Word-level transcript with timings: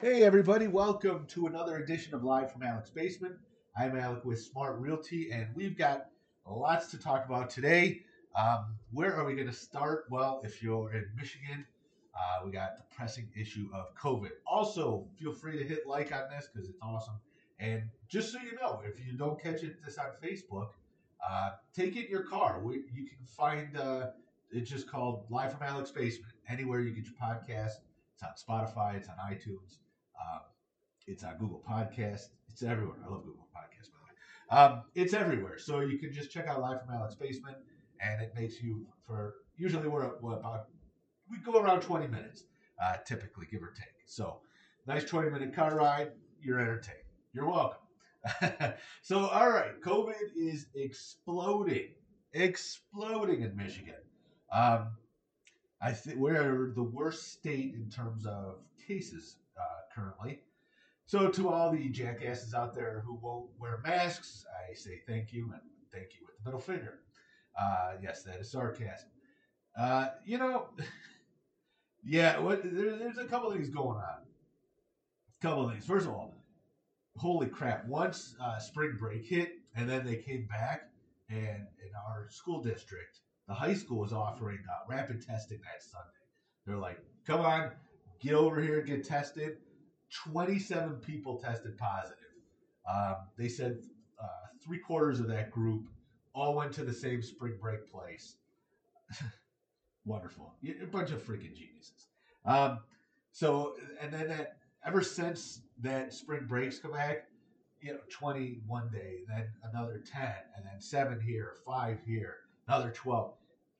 Hey, 0.00 0.22
everybody, 0.22 0.68
welcome 0.68 1.26
to 1.30 1.48
another 1.48 1.78
edition 1.78 2.14
of 2.14 2.22
Live 2.22 2.52
from 2.52 2.62
Alec's 2.62 2.88
Basement. 2.88 3.34
I'm 3.76 3.98
Alec 3.98 4.24
with 4.24 4.40
Smart 4.40 4.78
Realty, 4.78 5.32
and 5.32 5.48
we've 5.56 5.76
got 5.76 6.10
lots 6.46 6.92
to 6.92 6.98
talk 6.98 7.26
about 7.26 7.50
today. 7.50 8.02
Um, 8.36 8.76
where 8.92 9.12
are 9.16 9.24
we 9.24 9.34
going 9.34 9.48
to 9.48 9.52
start? 9.52 10.04
Well, 10.08 10.40
if 10.44 10.62
you're 10.62 10.92
in 10.92 11.06
Michigan, 11.16 11.66
uh, 12.14 12.44
we 12.44 12.52
got 12.52 12.76
the 12.76 12.84
pressing 12.94 13.28
issue 13.36 13.68
of 13.74 13.92
COVID. 13.96 14.30
Also, 14.46 15.08
feel 15.18 15.32
free 15.32 15.58
to 15.58 15.64
hit 15.64 15.84
like 15.84 16.12
on 16.12 16.30
this 16.30 16.46
because 16.46 16.68
it's 16.68 16.78
awesome. 16.80 17.18
And 17.58 17.82
just 18.08 18.30
so 18.30 18.38
you 18.38 18.54
know, 18.54 18.80
if 18.84 19.04
you 19.04 19.18
don't 19.18 19.42
catch 19.42 19.64
it 19.64 19.84
this 19.84 19.98
on 19.98 20.10
Facebook, 20.22 20.68
uh, 21.28 21.54
take 21.74 21.96
it 21.96 22.04
in 22.04 22.10
your 22.12 22.22
car. 22.22 22.60
We, 22.62 22.84
you 22.94 23.04
can 23.04 23.18
find 23.26 23.76
uh, 23.76 24.10
it's 24.52 24.70
just 24.70 24.88
called 24.88 25.24
Live 25.28 25.58
from 25.58 25.66
Alec's 25.66 25.90
Basement. 25.90 26.34
Anywhere 26.48 26.78
you 26.82 26.92
get 26.92 27.06
your 27.06 27.14
podcast, 27.20 27.78
it's 28.14 28.22
on 28.22 28.30
Spotify, 28.64 28.94
it's 28.96 29.08
on 29.08 29.16
iTunes, 29.28 29.78
um, 30.20 30.40
it's 31.06 31.24
on 31.24 31.36
Google 31.38 31.62
Podcast, 31.68 32.28
it's 32.50 32.62
everywhere. 32.62 32.96
I 33.04 33.10
love 33.10 33.24
Google 33.24 33.48
Podcasts, 33.54 33.90
by 33.90 33.98
the 34.00 34.56
way. 34.56 34.62
Um, 34.62 34.82
it's 34.94 35.14
everywhere, 35.14 35.58
so 35.58 35.80
you 35.80 35.98
can 35.98 36.12
just 36.12 36.30
check 36.30 36.46
out 36.46 36.60
Live 36.60 36.84
from 36.84 36.94
Alec's 36.94 37.14
Basement, 37.14 37.56
and 38.00 38.22
it 38.22 38.32
makes 38.34 38.62
you 38.62 38.86
for 39.06 39.34
usually 39.56 39.88
we're 39.88 40.04
about 40.04 40.66
we 41.30 41.38
go 41.38 41.60
around 41.60 41.80
20 41.80 42.06
minutes, 42.08 42.44
uh, 42.82 42.96
typically 43.04 43.46
give 43.50 43.62
or 43.62 43.72
take. 43.76 43.94
So 44.06 44.40
nice 44.86 45.04
20 45.04 45.30
minute 45.30 45.54
car 45.54 45.76
ride, 45.76 46.12
you're 46.42 46.60
entertained. 46.60 46.98
You're 47.32 47.48
welcome. 47.48 47.78
so, 49.02 49.26
all 49.26 49.50
right, 49.50 49.80
COVID 49.82 50.14
is 50.36 50.66
exploding, 50.74 51.90
exploding 52.32 53.42
in 53.42 53.56
Michigan. 53.56 53.94
Um, 54.52 54.88
I 55.80 55.92
think 55.92 56.18
we're 56.18 56.72
the 56.74 56.82
worst 56.82 57.32
state 57.32 57.74
in 57.74 57.90
terms 57.90 58.26
of 58.26 58.56
cases 58.86 59.36
uh, 59.36 59.47
currently. 59.98 60.40
So, 61.06 61.28
to 61.30 61.48
all 61.48 61.72
the 61.72 61.88
jackasses 61.88 62.54
out 62.54 62.74
there 62.74 63.02
who 63.06 63.18
won't 63.22 63.48
wear 63.58 63.80
masks, 63.82 64.44
I 64.68 64.74
say 64.74 65.00
thank 65.06 65.32
you 65.32 65.50
and 65.52 65.62
thank 65.92 66.08
you 66.14 66.26
with 66.26 66.36
the 66.36 66.44
middle 66.44 66.60
finger. 66.60 67.00
Uh, 67.58 67.92
yes, 68.02 68.22
that 68.24 68.40
is 68.40 68.50
sarcasm. 68.50 69.08
Uh, 69.76 70.08
you 70.24 70.38
know, 70.38 70.68
yeah, 72.04 72.38
what, 72.38 72.62
there, 72.62 72.96
there's 72.96 73.18
a 73.18 73.24
couple 73.24 73.50
things 73.50 73.70
going 73.70 73.96
on. 73.96 74.18
A 75.40 75.42
couple 75.42 75.68
things. 75.70 75.86
First 75.86 76.06
of 76.06 76.12
all, 76.12 76.34
holy 77.16 77.46
crap! 77.46 77.86
Once 77.86 78.34
uh, 78.42 78.58
spring 78.58 78.96
break 78.98 79.24
hit, 79.24 79.54
and 79.74 79.88
then 79.88 80.04
they 80.04 80.16
came 80.16 80.46
back, 80.46 80.90
and 81.30 81.38
in 81.38 81.90
our 82.06 82.26
school 82.28 82.62
district, 82.62 83.20
the 83.46 83.54
high 83.54 83.74
school 83.74 84.00
was 84.00 84.12
offering 84.12 84.58
uh, 84.68 84.84
rapid 84.88 85.24
testing 85.26 85.58
that 85.62 85.82
Sunday. 85.82 86.08
They're 86.66 86.76
like, 86.76 87.00
"Come 87.26 87.40
on, 87.40 87.70
get 88.20 88.34
over 88.34 88.60
here 88.60 88.82
get 88.82 89.04
tested." 89.04 89.56
Twenty-seven 90.10 90.96
people 90.96 91.38
tested 91.38 91.76
positive. 91.76 92.16
Um, 92.90 93.16
they 93.36 93.48
said 93.48 93.78
uh, 94.20 94.46
three 94.64 94.78
quarters 94.78 95.20
of 95.20 95.28
that 95.28 95.50
group 95.50 95.88
all 96.34 96.54
went 96.54 96.72
to 96.72 96.84
the 96.84 96.92
same 96.92 97.22
spring 97.22 97.54
break 97.60 97.90
place. 97.90 98.36
Wonderful, 100.04 100.54
a 100.64 100.86
bunch 100.86 101.10
of 101.10 101.22
freaking 101.22 101.54
geniuses. 101.54 102.06
Um, 102.46 102.80
so, 103.32 103.74
and 104.00 104.12
then 104.12 104.28
that 104.28 104.56
ever 104.84 105.02
since 105.02 105.60
that 105.80 106.14
spring 106.14 106.46
breaks 106.46 106.78
come 106.78 106.92
back, 106.92 107.26
you 107.80 107.92
know, 107.92 107.98
20 108.10 108.60
one 108.66 108.88
day, 108.90 109.20
then 109.28 109.48
another 109.70 110.02
10, 110.10 110.22
and 110.56 110.64
then 110.64 110.80
seven 110.80 111.20
here, 111.20 111.54
five 111.66 111.98
here, 112.06 112.36
another 112.66 112.90
12. 112.90 113.34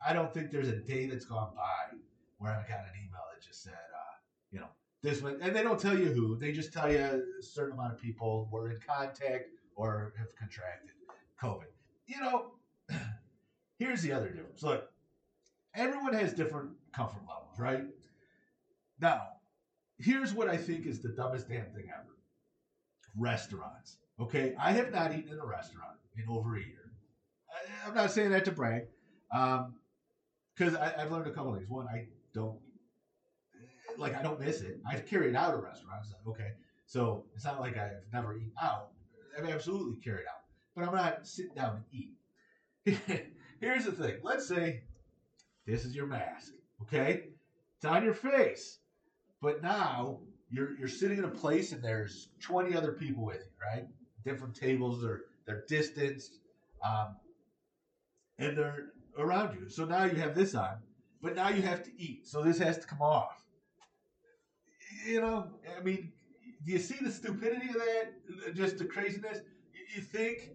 I 0.06 0.12
don't 0.12 0.32
think 0.32 0.50
there's 0.50 0.68
a 0.68 0.76
day 0.76 1.06
that's 1.06 1.24
gone 1.24 1.52
by 1.56 1.96
where 2.38 2.52
I've 2.52 2.68
got 2.68 2.80
an 2.80 2.94
email 2.96 3.22
that 3.34 3.44
just 3.44 3.62
said, 3.62 3.74
this 5.02 5.22
one, 5.22 5.38
and 5.40 5.54
they 5.54 5.62
don't 5.62 5.78
tell 5.78 5.96
you 5.96 6.06
who. 6.06 6.36
They 6.36 6.52
just 6.52 6.72
tell 6.72 6.90
you 6.90 6.98
a 6.98 7.42
certain 7.42 7.74
amount 7.74 7.92
of 7.92 8.00
people 8.00 8.48
were 8.50 8.70
in 8.70 8.78
contact 8.86 9.50
or 9.76 10.12
have 10.18 10.34
contracted 10.36 10.90
COVID. 11.40 11.70
You 12.06 12.20
know, 12.20 12.46
here's 13.78 14.02
the 14.02 14.12
other 14.12 14.28
difference. 14.28 14.62
Look, 14.62 14.90
everyone 15.74 16.14
has 16.14 16.32
different 16.32 16.70
comfort 16.92 17.22
levels, 17.28 17.58
right? 17.58 17.84
Now, 19.00 19.28
here's 19.98 20.34
what 20.34 20.48
I 20.48 20.56
think 20.56 20.86
is 20.86 21.00
the 21.00 21.10
dumbest 21.10 21.48
damn 21.48 21.66
thing 21.66 21.88
ever 21.94 22.18
restaurants. 23.16 23.96
Okay, 24.20 24.54
I 24.58 24.72
have 24.72 24.92
not 24.92 25.12
eaten 25.12 25.32
in 25.32 25.38
a 25.38 25.46
restaurant 25.46 25.96
in 26.16 26.24
over 26.28 26.56
a 26.56 26.60
year. 26.60 26.90
I, 27.84 27.88
am 27.88 27.94
not 27.94 28.10
saying 28.10 28.30
that 28.30 28.44
to 28.46 28.52
brag, 28.52 28.86
because 29.30 30.74
um, 30.74 30.78
I've 30.80 31.10
learned 31.12 31.28
a 31.28 31.30
couple 31.30 31.54
things. 31.54 31.68
One, 31.68 31.86
I 31.86 32.06
don't 32.34 32.58
like 33.98 34.16
I 34.16 34.22
don't 34.22 34.40
miss 34.40 34.60
it. 34.60 34.80
I've 34.90 35.06
carried 35.06 35.34
out 35.34 35.54
a 35.54 35.58
restaurant. 35.58 36.04
So, 36.06 36.30
okay, 36.30 36.52
so 36.86 37.24
it's 37.34 37.44
not 37.44 37.60
like 37.60 37.76
I've 37.76 38.02
never 38.12 38.36
eaten 38.36 38.52
out. 38.62 38.90
I've 39.36 39.48
absolutely 39.48 40.00
carried 40.00 40.26
out, 40.26 40.42
but 40.74 40.84
I'm 40.88 40.94
not 40.94 41.26
sitting 41.26 41.54
down 41.54 41.82
to 41.82 41.96
eat. 41.96 42.14
Here's 43.60 43.84
the 43.84 43.92
thing. 43.92 44.16
Let's 44.22 44.48
say 44.48 44.82
this 45.66 45.84
is 45.84 45.94
your 45.94 46.06
mask. 46.06 46.52
Okay, 46.82 47.24
it's 47.76 47.84
on 47.84 48.04
your 48.04 48.14
face. 48.14 48.78
But 49.40 49.62
now 49.62 50.20
you're 50.50 50.76
you're 50.78 50.88
sitting 50.88 51.18
in 51.18 51.24
a 51.24 51.28
place 51.28 51.72
and 51.72 51.82
there's 51.82 52.28
20 52.40 52.74
other 52.74 52.92
people 52.92 53.24
with 53.24 53.36
you, 53.36 53.66
right? 53.72 53.86
Different 54.24 54.54
tables, 54.54 55.02
they're 55.02 55.22
they're 55.46 55.64
distanced, 55.68 56.40
um, 56.84 57.16
and 58.38 58.56
they're 58.56 58.86
around 59.18 59.58
you. 59.58 59.68
So 59.68 59.84
now 59.84 60.04
you 60.04 60.16
have 60.16 60.34
this 60.34 60.54
on, 60.54 60.78
but 61.22 61.34
now 61.36 61.48
you 61.48 61.62
have 61.62 61.82
to 61.84 61.90
eat. 61.96 62.26
So 62.26 62.42
this 62.42 62.58
has 62.58 62.78
to 62.78 62.86
come 62.86 63.00
off. 63.00 63.44
You 65.08 65.22
know, 65.22 65.46
I 65.76 65.82
mean, 65.82 66.12
do 66.66 66.72
you 66.72 66.78
see 66.78 66.96
the 67.02 67.10
stupidity 67.10 67.68
of 67.68 67.74
that? 67.74 68.54
Just 68.54 68.78
the 68.78 68.84
craziness. 68.84 69.38
You 69.94 70.02
think, 70.02 70.50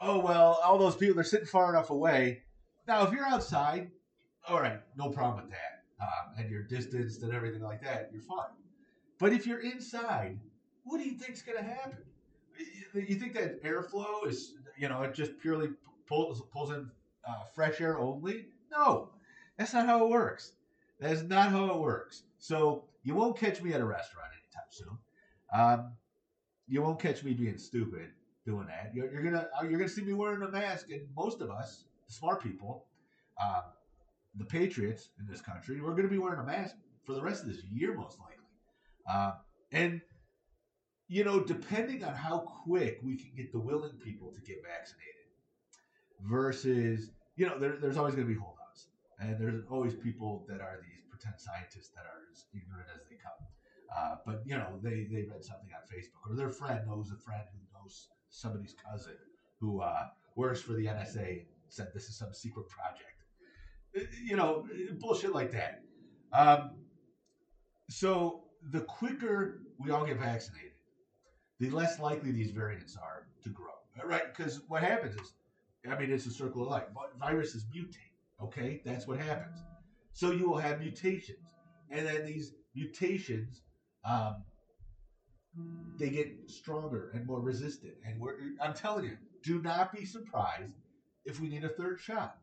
oh 0.00 0.18
well, 0.18 0.60
all 0.62 0.76
those 0.76 0.96
people 0.96 1.14
they're 1.14 1.24
sitting 1.24 1.46
far 1.46 1.70
enough 1.70 1.88
away. 1.88 2.42
Now, 2.86 3.06
if 3.06 3.12
you're 3.12 3.26
outside, 3.26 3.90
all 4.46 4.60
right, 4.60 4.80
no 4.96 5.08
problem 5.08 5.44
with 5.44 5.52
that 5.52 5.80
um, 6.00 6.34
and 6.38 6.50
you're 6.50 6.62
distanced 6.62 7.22
and 7.22 7.32
everything 7.32 7.62
like 7.62 7.82
that, 7.82 8.10
you're 8.12 8.22
fine. 8.22 8.50
But 9.18 9.32
if 9.32 9.46
you're 9.46 9.60
inside, 9.60 10.38
what 10.84 10.98
do 10.98 11.04
you 11.04 11.16
think's 11.16 11.42
going 11.42 11.58
to 11.58 11.64
happen? 11.64 11.98
You 12.94 13.16
think 13.16 13.34
that 13.34 13.62
airflow 13.62 14.26
is, 14.26 14.54
you 14.76 14.88
know, 14.88 15.02
it 15.02 15.14
just 15.14 15.38
purely 15.38 15.70
pulls 16.06 16.42
pulls 16.52 16.70
in 16.70 16.90
uh, 17.28 17.44
fresh 17.54 17.80
air 17.80 17.98
only? 17.98 18.46
No, 18.70 19.10
that's 19.56 19.72
not 19.72 19.86
how 19.86 20.04
it 20.04 20.10
works. 20.10 20.52
That's 20.98 21.22
not 21.22 21.50
how 21.50 21.66
it 21.66 21.78
works. 21.78 22.24
So 22.38 22.84
you 23.02 23.14
won't 23.14 23.38
catch 23.38 23.62
me 23.62 23.72
at 23.72 23.80
a 23.80 23.84
restaurant 23.84 24.28
anytime 24.32 24.70
soon. 24.70 24.98
Um, 25.52 25.92
you 26.68 26.82
won't 26.82 27.00
catch 27.00 27.24
me 27.24 27.34
being 27.34 27.58
stupid 27.58 28.10
doing 28.46 28.66
that. 28.66 28.92
You're, 28.94 29.12
you're, 29.12 29.22
gonna 29.22 29.48
you're 29.62 29.78
gonna 29.78 29.88
see 29.88 30.02
me 30.02 30.12
wearing 30.12 30.42
a 30.42 30.50
mask, 30.50 30.90
and 30.90 31.02
most 31.16 31.40
of 31.40 31.50
us, 31.50 31.84
the 32.06 32.12
smart 32.12 32.42
people, 32.42 32.86
um, 33.42 33.62
the 34.36 34.44
Patriots 34.44 35.10
in 35.18 35.26
this 35.26 35.40
country, 35.40 35.80
we're 35.80 35.94
to 35.96 36.08
be 36.08 36.18
wearing 36.18 36.40
a 36.40 36.44
mask 36.44 36.76
for 37.04 37.14
the 37.14 37.22
rest 37.22 37.42
of 37.42 37.48
this 37.48 37.62
year, 37.64 37.94
most 37.94 38.18
likely. 38.20 38.36
Uh, 39.10 39.32
and, 39.72 40.00
you 41.08 41.24
know, 41.24 41.42
depending 41.42 42.04
on 42.04 42.14
how 42.14 42.38
quick 42.64 43.00
we 43.02 43.16
can 43.16 43.30
get 43.36 43.50
the 43.52 43.58
willing 43.58 43.92
people 44.04 44.32
to 44.32 44.40
get 44.42 44.62
vaccinated 44.62 45.14
versus, 46.20 47.10
you 47.36 47.46
know, 47.46 47.58
there, 47.58 47.76
there's 47.80 47.96
always 47.96 48.14
to 48.14 48.24
be 48.24 48.34
holdouts. 48.34 48.88
And 49.18 49.38
there's 49.38 49.64
always 49.70 49.94
people 49.94 50.46
that 50.48 50.60
are 50.60 50.80
these 50.82 51.09
pretend 51.20 51.38
scientists 51.38 51.92
that 51.92 52.08
are 52.08 52.24
as 52.32 52.46
ignorant 52.56 52.88
as 52.96 53.04
they 53.08 53.16
come. 53.20 53.36
Uh, 53.92 54.16
but, 54.24 54.40
you 54.46 54.56
know, 54.56 54.78
they, 54.82 55.04
they 55.10 55.28
read 55.28 55.44
something 55.44 55.68
on 55.76 55.84
Facebook 55.84 56.24
or 56.24 56.34
their 56.34 56.50
friend 56.50 56.80
knows 56.86 57.10
a 57.12 57.18
friend 57.20 57.44
who 57.52 57.60
knows 57.76 58.08
somebody's 58.30 58.74
cousin 58.74 59.18
who 59.60 59.82
uh, 59.82 60.08
works 60.36 60.60
for 60.60 60.72
the 60.72 60.86
NSA 60.86 61.44
and 61.44 61.68
said 61.68 61.88
this 61.92 62.08
is 62.08 62.16
some 62.16 62.32
secret 62.32 62.68
project 62.68 63.10
you 64.24 64.36
know, 64.36 64.66
bullshit 64.98 65.34
like 65.34 65.52
that. 65.52 65.82
Um, 66.32 66.70
so 67.88 68.44
the 68.70 68.80
quicker 68.80 69.60
we 69.78 69.90
all 69.90 70.04
get 70.04 70.18
vaccinated, 70.18 70.72
the 71.58 71.70
less 71.70 71.98
likely 71.98 72.30
these 72.32 72.50
variants 72.50 72.96
are 72.96 73.26
to 73.42 73.48
grow, 73.48 73.66
right? 74.04 74.34
Because 74.34 74.60
what 74.68 74.82
happens 74.82 75.16
is, 75.16 75.32
I 75.90 75.98
mean, 75.98 76.12
it's 76.12 76.26
a 76.26 76.30
circle 76.30 76.62
of 76.62 76.68
life. 76.68 76.84
Viruses 77.18 77.64
mutate. 77.74 77.96
Okay, 78.42 78.80
that's 78.84 79.06
what 79.06 79.18
happens. 79.18 79.58
So 80.12 80.32
you 80.32 80.48
will 80.48 80.58
have 80.58 80.80
mutations, 80.80 81.46
and 81.90 82.06
then 82.06 82.26
these 82.26 82.52
mutations, 82.74 83.62
um, 84.04 84.44
they 85.98 86.10
get 86.10 86.28
stronger 86.48 87.10
and 87.14 87.26
more 87.26 87.40
resistant. 87.40 87.94
And 88.04 88.20
I'm 88.60 88.74
telling 88.74 89.04
you, 89.04 89.16
do 89.42 89.62
not 89.62 89.92
be 89.92 90.04
surprised 90.04 90.76
if 91.24 91.40
we 91.40 91.48
need 91.48 91.64
a 91.64 91.68
third 91.68 92.00
shot. 92.00 92.36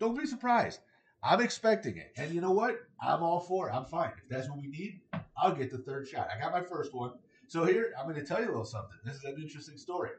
Don't 0.00 0.18
be 0.18 0.26
surprised. 0.26 0.80
I'm 1.22 1.40
expecting 1.40 1.96
it. 1.96 2.12
And 2.16 2.32
you 2.32 2.40
know 2.40 2.52
what? 2.52 2.76
I'm 3.02 3.22
all 3.22 3.40
for 3.40 3.68
it. 3.68 3.72
I'm 3.72 3.84
fine. 3.84 4.12
If 4.22 4.28
that's 4.28 4.48
what 4.48 4.58
we 4.58 4.68
need, 4.68 5.00
I'll 5.36 5.54
get 5.54 5.70
the 5.70 5.78
third 5.78 6.06
shot. 6.08 6.28
I 6.34 6.40
got 6.40 6.52
my 6.52 6.62
first 6.62 6.94
one. 6.94 7.12
So 7.48 7.64
here, 7.64 7.92
I'm 7.98 8.08
going 8.08 8.20
to 8.20 8.24
tell 8.24 8.40
you 8.40 8.46
a 8.46 8.50
little 8.50 8.64
something. 8.64 8.98
This 9.04 9.16
is 9.16 9.24
an 9.24 9.36
interesting 9.40 9.78
story. 9.78 10.10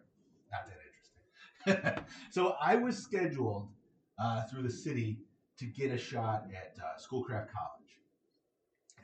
Not 0.51 0.65
that 1.65 1.85
interesting. 1.85 2.03
so 2.31 2.55
I 2.61 2.75
was 2.75 2.97
scheduled 2.97 3.69
uh, 4.21 4.43
through 4.47 4.63
the 4.63 4.71
city 4.71 5.19
to 5.59 5.65
get 5.65 5.91
a 5.91 5.97
shot 5.97 6.45
at 6.53 6.75
uh, 6.81 6.97
Schoolcraft 6.97 7.51
College. 7.51 7.91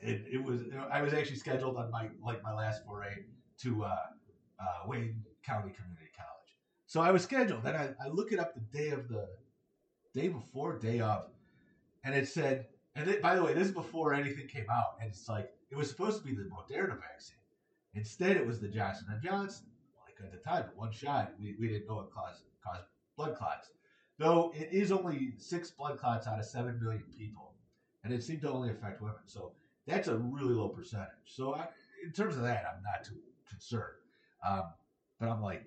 it, 0.01 0.25
it 0.33 0.43
was 0.43 0.61
I 0.91 1.01
was 1.01 1.13
actually 1.13 1.37
scheduled 1.37 1.75
on 1.77 1.91
my 1.91 2.09
like 2.23 2.41
my 2.43 2.53
last 2.53 2.85
foray 2.85 3.25
to 3.59 3.83
uh, 3.83 3.87
uh, 4.59 4.87
Wayne 4.87 5.23
County 5.43 5.73
Community 5.73 6.09
College. 6.15 6.51
So 6.85 7.01
I 7.01 7.11
was 7.11 7.23
scheduled. 7.23 7.63
Then 7.63 7.75
I, 7.75 7.89
I 8.03 8.07
look 8.09 8.31
it 8.31 8.39
up 8.39 8.53
the 8.53 8.61
day 8.77 8.89
of 8.89 9.07
the 9.09 9.27
day 10.13 10.29
before, 10.29 10.79
day 10.79 10.99
of, 11.01 11.25
and 12.03 12.15
it 12.15 12.27
said. 12.27 12.67
And 12.97 13.09
it, 13.09 13.21
by 13.21 13.35
the 13.35 13.43
way, 13.43 13.53
this 13.53 13.67
is 13.67 13.73
before 13.73 14.13
anything 14.13 14.47
came 14.47 14.67
out, 14.71 14.95
and 15.01 15.09
it's 15.09 15.27
like 15.27 15.51
it 15.69 15.75
was 15.75 15.89
supposed 15.89 16.19
to 16.19 16.23
be 16.23 16.33
the 16.33 16.43
Moderna 16.43 16.97
vaccine. 16.97 17.35
Instead, 17.93 18.37
it 18.37 18.47
was 18.47 18.61
the 18.61 18.69
Johnson 18.69 19.07
and 19.11 19.21
Johnson. 19.21 19.65
Like 20.05 20.15
at 20.25 20.31
the 20.31 20.49
time, 20.49 20.65
one 20.77 20.93
shot, 20.93 21.33
we, 21.37 21.55
we 21.59 21.67
didn't 21.67 21.87
know 21.89 21.99
it 21.99 22.07
caused 22.15 22.43
caused 22.63 22.85
blood 23.17 23.35
clots. 23.35 23.69
Though 24.17 24.53
it 24.56 24.69
is 24.71 24.91
only 24.91 25.33
six 25.38 25.71
blood 25.71 25.97
clots 25.97 26.27
out 26.27 26.39
of 26.39 26.45
seven 26.45 26.79
million 26.81 27.03
people, 27.17 27.53
and 28.03 28.13
it 28.13 28.23
seemed 28.23 28.41
to 28.41 28.50
only 28.50 28.69
affect 28.69 29.01
women. 29.01 29.17
So 29.25 29.51
that's 29.85 30.07
a 30.07 30.17
really 30.17 30.53
low 30.53 30.69
percentage. 30.69 31.09
So 31.25 31.56
I, 31.56 31.67
in 32.03 32.12
terms 32.12 32.38
of 32.38 32.44
that, 32.44 32.63
I'm 32.65 32.81
not 32.81 33.03
too 33.03 33.17
concerned. 33.50 33.97
Um, 34.47 34.63
but 35.19 35.29
I'm 35.29 35.41
like, 35.41 35.65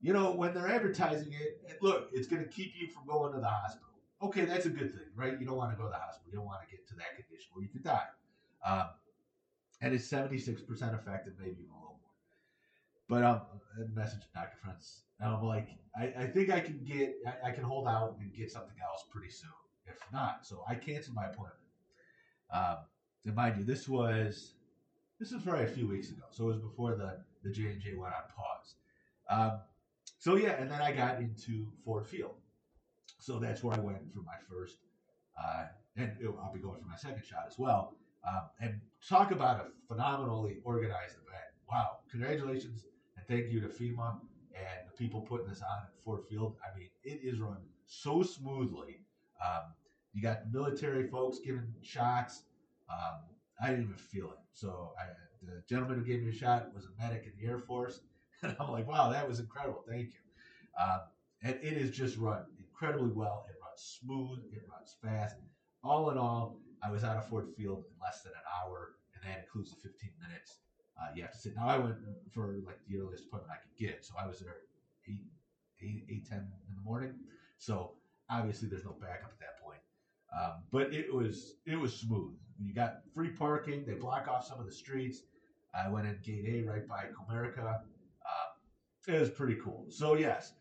you 0.00 0.12
know, 0.12 0.32
when 0.32 0.54
they're 0.54 0.68
advertising 0.68 1.32
it, 1.32 1.82
look, 1.82 2.10
it's 2.12 2.28
going 2.28 2.42
to 2.42 2.48
keep 2.48 2.72
you 2.78 2.88
from 2.88 3.06
going 3.06 3.32
to 3.32 3.40
the 3.40 3.46
hospital. 3.46 3.88
Okay, 4.20 4.44
that's 4.44 4.66
a 4.66 4.70
good 4.70 4.92
thing, 4.92 5.08
right? 5.14 5.38
You 5.40 5.46
don't 5.46 5.56
want 5.56 5.70
to 5.72 5.76
go 5.76 5.84
to 5.84 5.90
the 5.90 5.96
hospital. 5.96 6.28
You 6.30 6.38
don't 6.38 6.46
want 6.46 6.60
to 6.62 6.70
get 6.70 6.86
to 6.88 6.94
that 6.96 7.16
condition 7.16 7.50
where 7.52 7.62
you 7.62 7.68
could 7.68 7.84
die. 7.84 8.06
Um, 8.64 8.88
and 9.80 9.94
it's 9.94 10.08
76% 10.08 10.58
effective, 10.94 11.34
maybe 11.38 11.52
even 11.52 11.70
a 11.70 11.78
little. 11.78 11.87
But 13.08 13.24
um, 13.24 13.40
message 13.94 14.20
Dr. 14.34 14.56
Friends, 14.62 15.04
and 15.20 15.34
I'm 15.34 15.42
like, 15.42 15.68
I, 15.98 16.12
I 16.18 16.26
think 16.26 16.50
I 16.50 16.60
can 16.60 16.80
get, 16.84 17.16
I, 17.26 17.48
I, 17.48 17.52
can 17.52 17.64
hold 17.64 17.88
out 17.88 18.16
and 18.20 18.34
get 18.34 18.50
something 18.50 18.76
else 18.86 19.04
pretty 19.10 19.30
soon. 19.30 19.48
If 19.86 19.96
not, 20.12 20.44
so 20.44 20.62
I 20.68 20.74
canceled 20.74 21.16
my 21.16 21.24
appointment. 21.24 21.54
Um, 22.52 22.76
and 23.24 23.34
mind 23.34 23.56
you, 23.58 23.64
this 23.64 23.88
was 23.88 24.52
this 25.18 25.32
was 25.32 25.42
probably 25.42 25.64
a 25.64 25.68
few 25.68 25.88
weeks 25.88 26.10
ago, 26.10 26.24
so 26.30 26.44
it 26.44 26.46
was 26.48 26.58
before 26.58 26.94
the 26.94 27.18
the 27.42 27.50
J 27.50 27.68
and 27.68 27.80
J 27.80 27.94
went 27.94 28.12
on 28.12 28.22
pause. 28.36 28.74
Um, 29.30 29.60
so 30.18 30.36
yeah, 30.36 30.60
and 30.60 30.70
then 30.70 30.82
I 30.82 30.92
got 30.92 31.18
into 31.18 31.66
Ford 31.84 32.06
Field, 32.06 32.34
so 33.18 33.38
that's 33.38 33.62
where 33.62 33.74
I 33.74 33.80
went 33.80 34.12
for 34.12 34.20
my 34.20 34.36
first, 34.50 34.76
uh, 35.42 35.64
and 35.96 36.12
I'll 36.42 36.52
be 36.52 36.60
going 36.60 36.80
for 36.80 36.86
my 36.86 36.96
second 36.96 37.24
shot 37.24 37.44
as 37.46 37.58
well. 37.58 37.94
Um, 38.28 38.42
and 38.60 38.80
talk 39.08 39.30
about 39.30 39.60
a 39.60 39.66
phenomenally 39.86 40.58
organized 40.64 41.14
event. 41.14 41.44
Wow, 41.70 41.98
congratulations 42.10 42.84
thank 43.28 43.50
you 43.50 43.60
to 43.60 43.68
FEMA 43.68 44.18
and 44.54 44.88
the 44.88 44.96
people 44.96 45.20
putting 45.20 45.46
this 45.48 45.62
on 45.62 45.78
at 45.84 46.02
Ford 46.02 46.22
Field. 46.28 46.56
I 46.64 46.76
mean, 46.76 46.88
it 47.04 47.20
is 47.22 47.38
run 47.38 47.58
so 47.86 48.22
smoothly. 48.22 49.00
Um, 49.44 49.72
you 50.14 50.22
got 50.22 50.52
military 50.52 51.06
folks 51.06 51.38
giving 51.44 51.74
shots. 51.82 52.44
Um, 52.90 53.20
I 53.62 53.68
didn't 53.68 53.84
even 53.84 53.96
feel 53.96 54.30
it. 54.30 54.38
So 54.52 54.92
I, 54.98 55.04
the 55.42 55.62
gentleman 55.68 55.98
who 55.98 56.04
gave 56.04 56.22
me 56.22 56.30
a 56.30 56.34
shot 56.34 56.74
was 56.74 56.86
a 56.86 57.02
medic 57.02 57.24
in 57.26 57.32
the 57.40 57.48
Air 57.48 57.58
Force, 57.58 58.00
and 58.42 58.56
I'm 58.58 58.70
like, 58.70 58.88
wow, 58.88 59.10
that 59.10 59.28
was 59.28 59.40
incredible. 59.40 59.84
Thank 59.88 60.06
you. 60.06 60.82
Um, 60.82 61.00
and 61.42 61.56
it 61.62 61.74
is 61.74 61.90
just 61.90 62.16
run 62.16 62.44
incredibly 62.58 63.10
well. 63.12 63.46
It 63.48 63.56
runs 63.62 63.98
smooth. 64.00 64.40
It 64.52 64.62
runs 64.72 64.96
fast. 65.02 65.36
All 65.84 66.10
in 66.10 66.18
all, 66.18 66.58
I 66.82 66.90
was 66.90 67.04
out 67.04 67.16
of 67.16 67.28
Ford 67.28 67.48
Field 67.56 67.84
in 67.88 67.94
less 68.02 68.22
than 68.22 68.32
an 68.32 68.42
hour, 68.60 68.94
and 69.14 69.22
that 69.30 69.44
includes 69.44 69.70
the 69.70 69.76
15 69.76 70.10
minutes 70.20 70.58
uh, 71.00 71.06
you 71.14 71.22
have 71.22 71.32
to 71.32 71.38
sit. 71.38 71.54
Now 71.56 71.68
I 71.68 71.78
went 71.78 71.96
for 72.32 72.56
like 72.66 72.78
the 72.88 72.98
earliest 72.98 73.26
appointment 73.26 73.52
I 73.52 73.60
could 73.62 73.76
get, 73.78 74.04
so 74.04 74.14
I 74.20 74.26
was 74.26 74.40
there 74.40 74.56
eight, 75.08 75.26
eight, 75.82 76.04
eight, 76.10 76.28
ten 76.28 76.38
in 76.68 76.74
the 76.74 76.82
morning. 76.82 77.14
So 77.58 77.92
obviously 78.30 78.68
there's 78.68 78.84
no 78.84 78.96
backup 79.00 79.32
at 79.32 79.40
that 79.40 79.60
point. 79.62 79.80
Um, 80.36 80.62
but 80.70 80.92
it 80.92 81.12
was 81.12 81.56
it 81.66 81.76
was 81.76 81.94
smooth. 81.94 82.34
You 82.60 82.74
got 82.74 83.00
free 83.14 83.30
parking. 83.30 83.84
They 83.86 83.94
block 83.94 84.28
off 84.28 84.46
some 84.46 84.58
of 84.58 84.66
the 84.66 84.72
streets. 84.72 85.22
I 85.74 85.88
went 85.88 86.06
in 86.06 86.18
gate 86.22 86.44
A 86.48 86.68
right 86.68 86.86
by 86.86 87.04
Comerica. 87.16 87.66
Um, 87.66 87.84
it 89.06 89.20
was 89.20 89.30
pretty 89.30 89.56
cool. 89.62 89.86
So 89.88 90.14
yes, 90.14 90.52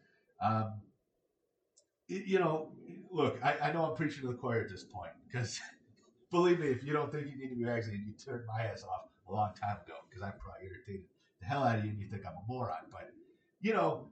um, 0.41 0.81
it, 2.07 2.25
you 2.25 2.39
know, 2.39 2.71
look, 3.11 3.39
I, 3.43 3.55
I 3.61 3.73
know 3.73 3.85
I'm 3.85 3.95
preaching 3.95 4.21
to 4.21 4.27
the 4.27 4.33
choir 4.35 4.61
at 4.61 4.69
this 4.69 4.83
point 4.83 5.11
because 5.27 5.59
believe 6.31 6.59
me, 6.59 6.67
if 6.67 6.83
you 6.83 6.93
don't 6.93 7.11
think 7.11 7.27
you 7.27 7.37
need 7.37 7.49
to 7.49 7.55
be 7.55 7.63
vaccinated, 7.63 8.05
you 8.05 8.13
turn 8.13 8.45
my 8.47 8.63
ass 8.63 8.83
off 8.83 9.06
a 9.29 9.33
long 9.33 9.51
time 9.61 9.77
ago 9.85 9.95
because 10.09 10.23
I 10.23 10.31
probably 10.31 10.67
irritated 10.67 11.05
the 11.39 11.45
hell 11.45 11.63
out 11.63 11.79
of 11.79 11.85
you 11.85 11.91
and 11.91 11.99
you 11.99 12.07
think 12.07 12.25
I'm 12.25 12.33
a 12.33 12.45
moron. 12.47 12.87
But 12.91 13.09
you 13.61 13.73
know, 13.73 14.07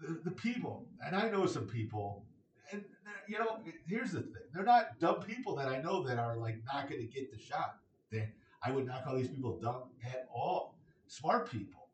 the, 0.00 0.20
the 0.24 0.30
people, 0.30 0.86
and 1.04 1.14
I 1.14 1.28
know 1.30 1.46
some 1.46 1.66
people 1.66 2.24
and 2.72 2.84
you 3.28 3.38
know, 3.38 3.58
here's 3.86 4.12
the 4.12 4.20
thing: 4.20 4.42
they're 4.52 4.64
not 4.64 4.98
dumb 4.98 5.20
people 5.20 5.54
that 5.56 5.68
I 5.68 5.80
know 5.80 6.02
that 6.02 6.18
are 6.18 6.36
like 6.36 6.56
not 6.66 6.88
going 6.88 7.00
to 7.00 7.06
get 7.06 7.32
the 7.32 7.38
shot. 7.38 7.76
They, 8.10 8.28
I 8.64 8.70
would 8.70 8.86
not 8.86 9.04
call 9.04 9.16
these 9.16 9.28
people 9.28 9.58
dumb 9.60 9.82
at 10.04 10.28
all. 10.34 10.78
Smart 11.06 11.50
people. 11.50 11.88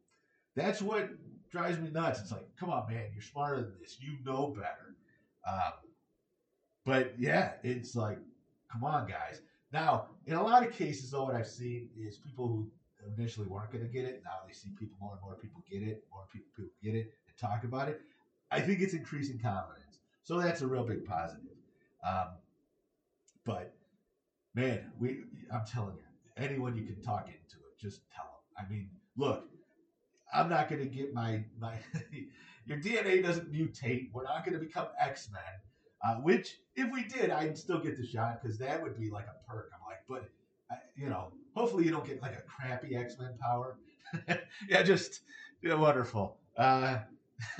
That's 0.54 0.82
what 0.82 1.10
drives 1.50 1.78
me 1.78 1.90
nuts. 1.90 2.20
It's 2.20 2.32
like, 2.32 2.46
come 2.58 2.70
on, 2.70 2.90
man, 2.90 3.06
you're 3.12 3.22
smarter 3.22 3.62
than 3.62 3.74
this. 3.80 3.96
You 4.00 4.16
know 4.24 4.48
better. 4.48 4.96
Um, 5.46 5.72
but 6.84 7.14
yeah, 7.18 7.52
it's 7.62 7.94
like, 7.94 8.18
come 8.70 8.84
on, 8.84 9.06
guys. 9.06 9.40
Now, 9.72 10.06
in 10.26 10.34
a 10.34 10.42
lot 10.42 10.66
of 10.66 10.72
cases, 10.72 11.10
though, 11.10 11.24
what 11.24 11.34
I've 11.34 11.46
seen 11.46 11.88
is 11.96 12.16
people 12.16 12.46
who 12.46 12.70
initially 13.16 13.46
weren't 13.46 13.70
going 13.70 13.84
to 13.84 13.90
get 13.90 14.04
it. 14.04 14.22
Now 14.24 14.32
they 14.46 14.52
see 14.52 14.70
people 14.78 14.96
more 15.00 15.12
and 15.12 15.20
more 15.22 15.34
people 15.34 15.62
get 15.70 15.82
it, 15.82 16.04
more 16.12 16.24
people, 16.32 16.48
people 16.56 16.70
get 16.82 16.94
it, 16.94 17.12
and 17.28 17.36
talk 17.38 17.64
about 17.64 17.88
it. 17.88 18.00
I 18.50 18.60
think 18.60 18.80
it's 18.80 18.94
increasing 18.94 19.38
confidence. 19.38 20.00
So 20.22 20.40
that's 20.40 20.62
a 20.62 20.66
real 20.66 20.84
big 20.84 21.04
positive. 21.04 21.44
Um, 22.06 22.28
but 23.44 23.74
man, 24.54 24.92
we 24.98 25.22
I'm 25.52 25.64
telling 25.66 25.96
you, 25.96 26.42
anyone 26.42 26.76
you 26.76 26.84
can 26.84 27.00
talk 27.02 27.26
into 27.26 27.56
it, 27.56 27.78
just 27.80 28.02
tell 28.14 28.24
them. 28.24 28.66
I 28.66 28.70
mean, 28.70 28.90
look, 29.16 29.44
I'm 30.32 30.48
not 30.48 30.68
going 30.68 30.80
to 30.80 30.88
get 30.88 31.14
my 31.14 31.44
my 31.60 31.74
your 32.66 32.78
DNA 32.78 33.22
doesn't 33.22 33.52
mutate. 33.52 34.10
We're 34.12 34.24
not 34.24 34.44
going 34.44 34.58
to 34.58 34.64
become 34.64 34.88
X 35.00 35.30
Men. 35.32 35.42
Uh, 36.06 36.16
which, 36.16 36.58
if 36.76 36.92
we 36.92 37.04
did, 37.04 37.30
I'd 37.30 37.58
still 37.58 37.80
get 37.80 37.96
the 37.96 38.06
shot 38.06 38.40
because 38.40 38.58
that 38.58 38.82
would 38.82 38.98
be 38.98 39.10
like 39.10 39.26
a 39.26 39.50
perk. 39.50 39.70
I'm 39.74 39.80
like, 39.86 40.04
but 40.08 40.30
uh, 40.70 40.78
you 40.96 41.08
know, 41.08 41.32
hopefully 41.54 41.84
you 41.84 41.90
don't 41.90 42.06
get 42.06 42.22
like 42.22 42.34
a 42.34 42.42
crappy 42.42 42.94
X 42.94 43.16
Men 43.18 43.36
power. 43.40 43.78
yeah, 44.68 44.82
just 44.82 45.22
wonderful. 45.64 46.38
Uh, 46.56 46.98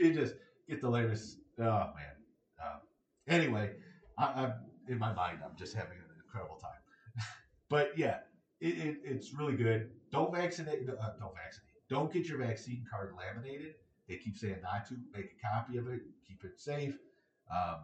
you 0.00 0.14
just 0.14 0.34
get 0.68 0.80
the 0.80 0.88
latest 0.88 1.38
Oh 1.60 1.90
man. 1.96 2.14
Um, 2.62 2.80
anyway, 3.26 3.72
I, 4.16 4.44
am 4.44 4.52
in 4.88 4.98
my 4.98 5.12
mind. 5.12 5.38
I'm 5.44 5.56
just 5.56 5.74
having 5.74 5.98
an 5.98 6.04
incredible 6.24 6.56
time. 6.56 7.24
but 7.68 7.98
yeah, 7.98 8.18
it, 8.60 8.78
it, 8.78 8.96
it's 9.04 9.34
really 9.34 9.56
good. 9.56 9.90
Don't 10.12 10.34
vaccinate. 10.34 10.88
Uh, 10.88 11.10
don't 11.18 11.34
vaccinate. 11.34 11.74
Don't 11.90 12.12
get 12.12 12.26
your 12.26 12.38
vaccine 12.38 12.84
card 12.90 13.14
laminated. 13.18 13.74
They 14.08 14.16
keep 14.16 14.36
saying 14.36 14.58
not 14.62 14.86
to. 14.88 14.94
Make 15.12 15.32
a 15.42 15.48
copy 15.48 15.78
of 15.78 15.88
it. 15.88 16.02
Keep 16.28 16.44
it 16.44 16.60
safe. 16.60 16.96
Um, 17.50 17.76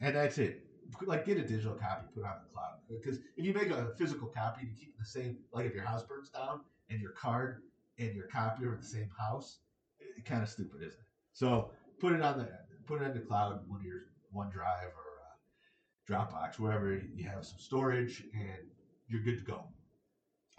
and 0.00 0.14
that's 0.14 0.38
it. 0.38 0.62
Like 1.04 1.26
get 1.26 1.38
a 1.38 1.42
digital 1.42 1.74
copy, 1.74 2.06
put 2.14 2.20
it 2.20 2.26
on 2.26 2.36
the 2.42 2.52
cloud. 2.52 2.78
Because 2.88 3.18
if 3.36 3.44
you 3.44 3.52
make 3.52 3.70
a 3.70 3.92
physical 3.98 4.28
copy 4.28 4.66
to 4.66 4.72
keep 4.72 4.98
the 4.98 5.04
same, 5.04 5.36
like 5.52 5.66
if 5.66 5.74
your 5.74 5.84
house 5.84 6.02
burns 6.02 6.30
down 6.30 6.60
and 6.88 7.00
your 7.00 7.12
card 7.12 7.62
and 7.98 8.14
your 8.14 8.26
copy 8.26 8.64
are 8.64 8.74
in 8.74 8.80
the 8.80 8.86
same 8.86 9.10
house, 9.18 9.58
it, 10.00 10.24
kind 10.24 10.42
of 10.42 10.48
stupid, 10.48 10.80
isn't 10.80 10.98
it? 10.98 11.06
So 11.32 11.70
put 12.00 12.12
it 12.12 12.22
on 12.22 12.38
the 12.38 12.48
put 12.86 13.02
it 13.02 13.06
in 13.06 13.14
the 13.14 13.20
cloud, 13.20 13.60
one 13.68 13.80
of 13.80 13.86
your 13.86 14.06
OneDrive 14.34 14.92
or 14.94 15.08
uh, 15.20 15.34
Dropbox, 16.08 16.58
wherever 16.58 16.94
you 16.94 17.24
have 17.24 17.44
some 17.44 17.58
storage, 17.58 18.24
and 18.32 18.66
you're 19.08 19.22
good 19.22 19.38
to 19.38 19.44
go. 19.44 19.64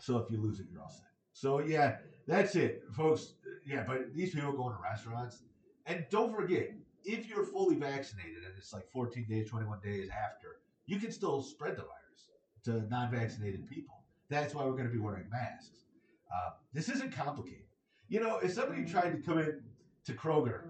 So 0.01 0.17
if 0.17 0.29
you 0.29 0.37
lose 0.41 0.59
it, 0.59 0.67
you're 0.71 0.81
all 0.81 0.89
set. 0.89 1.07
So 1.33 1.59
yeah, 1.59 1.97
that's 2.27 2.55
it, 2.55 2.83
folks. 2.95 3.33
Yeah, 3.65 3.83
but 3.87 4.13
these 4.13 4.33
people 4.33 4.53
go 4.53 4.69
into 4.69 4.81
restaurants, 4.81 5.41
and 5.85 6.05
don't 6.09 6.35
forget, 6.35 6.69
if 7.03 7.27
you're 7.27 7.45
fully 7.45 7.75
vaccinated 7.75 8.43
and 8.45 8.53
it's 8.57 8.73
like 8.73 8.89
14 8.91 9.25
days, 9.29 9.49
21 9.49 9.79
days 9.83 10.09
after, 10.09 10.59
you 10.85 10.99
can 10.99 11.11
still 11.11 11.41
spread 11.41 11.73
the 11.73 11.83
virus 11.83 12.29
to 12.65 12.89
non-vaccinated 12.89 13.67
people. 13.67 14.03
That's 14.29 14.53
why 14.53 14.65
we're 14.65 14.71
going 14.71 14.87
to 14.87 14.93
be 14.93 14.99
wearing 14.99 15.29
masks. 15.29 15.85
Uh, 16.31 16.51
this 16.73 16.89
isn't 16.89 17.11
complicated. 17.11 17.65
You 18.07 18.19
know, 18.19 18.37
if 18.37 18.53
somebody 18.53 18.85
tried 18.85 19.11
to 19.11 19.17
come 19.17 19.39
in 19.39 19.61
to 20.05 20.13
Kroger 20.13 20.63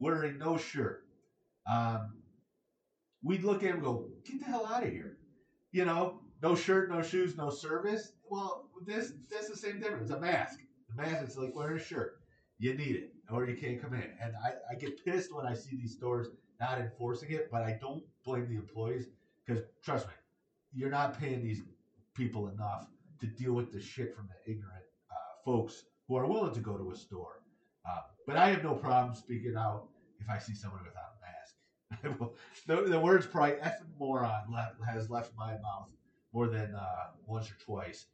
wearing 0.00 0.38
no 0.38 0.56
shirt. 0.56 1.04
Um, 1.70 2.14
we'd 3.22 3.44
look 3.44 3.62
at 3.62 3.70
him 3.70 3.76
and 3.76 3.84
go, 3.84 4.08
get 4.24 4.40
the 4.40 4.46
hell 4.46 4.66
out 4.66 4.82
of 4.82 4.90
here. 4.90 5.18
You 5.72 5.84
know, 5.84 6.20
no 6.42 6.56
shirt, 6.56 6.90
no 6.90 7.02
shoes, 7.02 7.36
no 7.36 7.50
service. 7.50 8.12
Well, 8.28 8.68
this 8.84 9.12
that's 9.30 9.48
the 9.48 9.56
same 9.56 9.78
difference. 9.78 10.10
A 10.10 10.18
mask. 10.18 10.58
The 10.88 11.02
mask 11.02 11.28
is 11.28 11.36
like 11.36 11.54
wearing 11.54 11.76
a 11.76 11.82
shirt. 11.82 12.20
You 12.58 12.74
need 12.74 12.96
it, 12.96 13.12
or 13.32 13.46
you 13.46 13.56
can't 13.56 13.80
come 13.80 13.94
in. 13.94 14.10
And 14.22 14.34
I, 14.44 14.52
I 14.70 14.74
get 14.74 15.04
pissed 15.04 15.34
when 15.34 15.46
I 15.46 15.54
see 15.54 15.76
these 15.76 15.92
stores 15.92 16.28
not 16.60 16.78
enforcing 16.78 17.30
it, 17.32 17.48
but 17.50 17.62
I 17.62 17.78
don't 17.80 18.02
blame 18.24 18.48
the 18.48 18.56
employees 18.56 19.06
because 19.44 19.62
trust 19.82 20.06
me, 20.06 20.12
you're 20.74 20.90
not 20.90 21.18
paying 21.18 21.42
these 21.42 21.62
people 22.14 22.48
enough 22.48 22.86
to 23.20 23.26
deal 23.26 23.52
with 23.52 23.72
the 23.72 23.80
shit 23.80 24.14
from 24.14 24.28
the 24.28 24.50
ignorant 24.50 24.84
uh, 25.10 25.14
folks 25.44 25.84
who 26.06 26.16
are 26.16 26.26
willing 26.26 26.54
to 26.54 26.60
go 26.60 26.76
to 26.76 26.90
a 26.90 26.96
store 26.96 27.40
um, 27.86 28.02
but 28.26 28.36
I 28.36 28.50
have 28.50 28.62
no 28.62 28.74
problem 28.74 29.14
speaking 29.14 29.56
out 29.56 29.88
if 30.20 30.28
I 30.28 30.38
see 30.38 30.54
someone 30.54 30.82
without 30.84 31.14
a 31.16 32.08
mask. 32.12 32.34
the, 32.66 32.82
the 32.90 33.00
words 33.00 33.26
probably 33.26 33.56
effing 33.56 33.98
moron 33.98 34.44
has 34.86 35.10
left 35.10 35.32
my 35.36 35.52
mouth 35.52 35.88
more 36.32 36.46
than 36.46 36.74
uh, 36.74 37.10
once 37.26 37.50
or 37.50 37.56
twice 37.64 38.06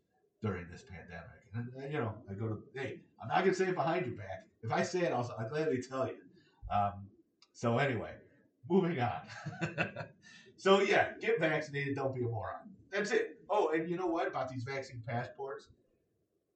during 0.47 0.67
this 0.71 0.85
pandemic. 0.85 1.41
And 1.55 1.69
uh, 1.77 1.87
you 1.87 1.99
know, 1.99 2.15
I 2.31 2.35
go 2.35 2.49
to 2.49 2.59
hey, 2.75 3.01
I'm 3.21 3.29
not 3.29 3.41
gonna 3.41 3.55
say 3.55 3.69
it 3.69 3.75
behind 3.75 4.07
your 4.07 4.17
back. 4.17 4.47
If 4.63 4.73
I 4.73 4.83
say 4.83 5.01
it, 5.01 5.13
I'll, 5.13 5.31
I'll 5.39 5.49
gladly 5.49 5.83
tell 5.83 6.07
you. 6.07 6.15
Um, 6.75 7.07
so 7.53 7.79
anyway, 7.79 8.13
moving 8.69 9.01
on. 9.01 9.21
so 10.57 10.81
yeah, 10.81 11.11
get 11.21 11.41
vaccinated. 11.41 11.97
Don't 11.97 12.15
be 12.15 12.23
a 12.23 12.25
moron. 12.25 12.71
That's 12.93 13.11
it. 13.11 13.39
Oh, 13.51 13.71
and 13.75 13.89
you 13.89 13.97
know 13.97 14.07
what 14.07 14.27
about 14.27 14.49
these 14.49 14.65
vaccine 14.65 15.03
passports? 15.07 15.69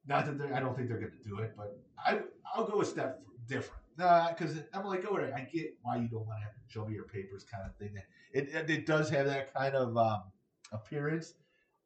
Not 0.06 0.26
that 0.26 0.52
I 0.52 0.60
don't 0.60 0.76
think 0.76 0.88
they're 0.88 0.98
going 0.98 1.12
to 1.12 1.28
do 1.28 1.38
it, 1.38 1.54
but 1.56 1.78
I 2.04 2.20
I'll 2.54 2.66
go 2.66 2.80
a 2.80 2.84
step 2.84 3.22
different. 3.46 3.82
Because 3.96 4.56
I'm 4.72 4.86
like, 4.86 5.04
all 5.10 5.18
right, 5.18 5.32
I 5.32 5.40
get 5.52 5.74
why 5.82 5.96
you 5.96 6.08
don't 6.08 6.26
want 6.26 6.40
to 6.40 6.72
show 6.72 6.86
me 6.86 6.94
your 6.94 7.04
papers, 7.04 7.44
kind 7.44 7.64
of 7.66 7.76
thing. 7.76 7.94
It 8.32 8.48
it, 8.54 8.70
it 8.70 8.86
does 8.86 9.10
have 9.10 9.26
that 9.26 9.52
kind 9.52 9.74
of 9.74 9.96
um, 9.96 10.22
appearance. 10.72 11.34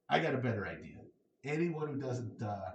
I 0.09 0.21
got 0.21 0.35
a 0.35 0.39
better 0.39 0.67
idea. 0.67 0.99
Anyone 1.45 1.89
who 1.89 2.01
doesn't 2.01 2.43
uh, 2.43 2.73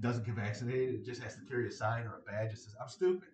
doesn't 0.00 0.24
get 0.24 0.34
vaccinated 0.34 1.04
just 1.04 1.22
has 1.22 1.36
to 1.36 1.42
carry 1.42 1.68
a 1.68 1.70
sign 1.70 2.06
or 2.06 2.20
a 2.26 2.30
badge 2.30 2.50
that 2.50 2.58
says, 2.58 2.74
"I'm 2.80 2.88
stupid." 2.88 3.28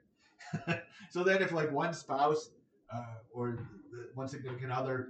so 1.10 1.22
then, 1.24 1.42
if 1.42 1.52
like 1.52 1.70
one 1.70 1.94
spouse 1.94 2.50
uh, 2.92 3.18
or 3.32 3.58
one 4.14 4.28
significant 4.28 4.72
other 4.72 5.08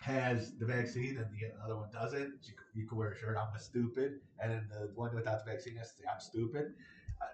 has 0.00 0.52
the 0.58 0.66
vaccine 0.66 1.16
and 1.16 1.26
the 1.26 1.64
other 1.64 1.76
one 1.76 1.88
doesn't, 1.92 2.34
you, 2.42 2.54
you 2.74 2.86
can 2.86 2.98
wear 2.98 3.12
a 3.12 3.16
shirt, 3.18 3.36
I'm 3.38 3.54
a 3.54 3.60
stupid. 3.60 4.18
And 4.40 4.52
then 4.52 4.68
the 4.68 4.90
one 4.94 5.14
without 5.14 5.44
the 5.44 5.52
vaccine 5.52 5.76
has 5.76 5.92
to 5.92 5.98
say, 5.98 6.04
I'm 6.12 6.20
stupid. 6.20 6.72
Uh, 7.20 7.26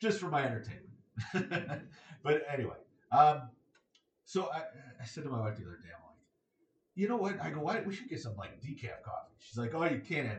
just 0.00 0.20
for 0.20 0.28
my 0.28 0.44
entertainment. 0.44 1.82
but 2.22 2.42
anyway, 2.52 2.76
um, 3.10 3.48
so 4.26 4.50
I, 4.52 4.58
I 5.00 5.04
said 5.06 5.24
to 5.24 5.30
my 5.30 5.40
wife 5.40 5.56
the 5.56 5.62
other 5.62 5.78
day, 5.82 5.88
you 6.98 7.06
know 7.06 7.16
what? 7.16 7.40
I 7.40 7.50
go, 7.50 7.60
why 7.60 7.80
we 7.86 7.94
should 7.94 8.08
get 8.08 8.20
some 8.20 8.36
like 8.36 8.60
decaf 8.60 9.04
coffee. 9.04 9.32
She's 9.38 9.56
like, 9.56 9.72
oh, 9.72 9.84
you 9.84 10.00
can't 10.00 10.26
have 10.26 10.38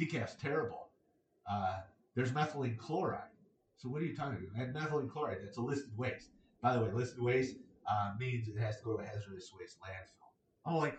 decaf's 0.00 0.34
terrible. 0.34 0.88
Uh, 1.48 1.80
there's 2.14 2.32
methylene 2.32 2.78
chloride. 2.78 3.20
So 3.76 3.90
what 3.90 4.00
are 4.00 4.06
you 4.06 4.16
talking 4.16 4.38
about? 4.38 4.66
And 4.66 4.74
methylene 4.74 5.10
chloride, 5.10 5.38
that's 5.42 5.58
a 5.58 5.60
listed 5.60 5.96
waste. 5.98 6.30
By 6.62 6.72
the 6.72 6.80
way, 6.80 6.90
listed 6.90 7.22
waste 7.22 7.56
uh, 7.86 8.12
means 8.18 8.48
it 8.48 8.58
has 8.58 8.78
to 8.78 8.82
go 8.82 8.96
to 8.96 9.02
a 9.02 9.06
hazardous 9.06 9.52
waste 9.58 9.76
landfill. 9.80 10.30
I'm 10.64 10.76
like, 10.76 10.98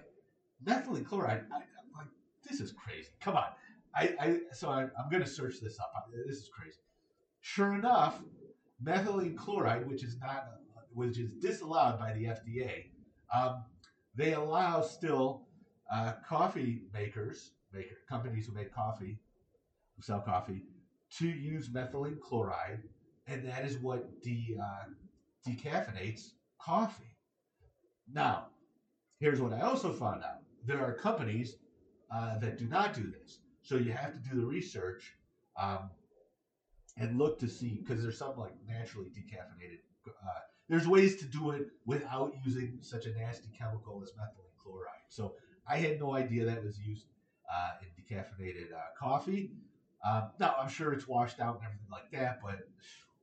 methylene 0.63 1.03
chloride. 1.03 1.46
I, 1.51 1.55
am 1.55 1.63
like, 1.98 2.08
this 2.48 2.62
is 2.62 2.72
crazy. 2.72 3.10
Come 3.20 3.36
on. 3.36 3.46
I, 3.96 4.13
I 4.20 4.38
so 4.53 4.70
I, 4.70 4.84
am 4.84 5.10
going 5.10 5.24
to 5.24 5.29
search 5.29 5.55
this 5.62 5.79
up. 5.79 5.91
This 6.27 6.38
is 6.38 6.50
crazy. 6.55 6.77
Sure 7.41 7.74
enough, 7.74 8.20
methylene 8.84 9.36
chloride, 9.36 9.88
which 9.88 10.03
is 10.03 10.17
not, 10.20 10.46
which 10.93 11.17
is 11.17 11.31
disallowed 11.41 11.98
by 11.98 12.13
the 12.13 12.25
FDA, 12.25 12.91
um, 13.36 13.63
they 14.15 14.34
allow 14.34 14.82
still 14.82 15.44
uh, 15.94 16.13
coffee 16.27 16.84
makers, 16.94 17.51
maker 17.74 17.96
companies 18.10 18.48
who 18.48 18.53
make 18.53 18.74
coffee, 18.74 19.20
who 19.96 20.01
sell 20.01 20.20
coffee, 20.20 20.63
to 21.18 21.27
use 21.27 21.70
methylene 21.70 22.20
chloride, 22.20 22.84
and 23.27 23.48
that 23.48 23.65
is 23.65 23.77
what 23.77 24.22
de, 24.22 24.58
uh, 24.62 25.50
decaffeinates 25.50 26.32
coffee. 26.60 27.18
Now, 28.13 28.48
Here's 29.22 29.39
what 29.39 29.53
I 29.53 29.62
also 29.62 29.94
found 29.94 30.24
out 30.24 30.39
there 30.65 30.84
are 30.84 30.94
companies 30.94 31.58
uh, 32.12 32.39
that 32.39 32.58
do 32.58 32.65
not 32.65 32.96
do 32.96 33.03
this. 33.03 33.38
So 33.62 33.75
you 33.75 33.91
have 33.91 34.13
to 34.13 34.20
do 34.30 34.41
the 34.41 34.46
research 34.46 35.13
um, 35.62 35.91
and 36.98 37.20
look 37.20 37.38
to 37.39 37.48
see, 37.48 37.84
because 37.84 38.01
there's 38.01 38.18
some 38.18 38.36
like 38.36 38.53
naturally 38.68 39.10
decaffeinated. 39.10 39.77
There's 40.71 40.87
ways 40.87 41.17
to 41.17 41.25
do 41.25 41.51
it 41.51 41.67
without 41.85 42.33
using 42.45 42.77
such 42.79 43.05
a 43.05 43.11
nasty 43.11 43.49
chemical 43.59 44.01
as 44.01 44.11
methylene 44.11 44.55
chloride. 44.57 45.03
So 45.09 45.35
I 45.67 45.75
had 45.75 45.99
no 45.99 46.15
idea 46.15 46.45
that 46.45 46.63
was 46.63 46.79
used 46.79 47.07
uh, 47.53 47.71
in 47.81 47.89
decaffeinated 48.01 48.71
uh, 48.71 48.79
coffee. 48.97 49.51
Um, 50.05 50.29
now 50.39 50.55
I'm 50.57 50.69
sure 50.69 50.93
it's 50.93 51.09
washed 51.09 51.41
out 51.41 51.55
and 51.55 51.65
everything 51.65 51.89
like 51.91 52.09
that, 52.13 52.39
but 52.41 52.69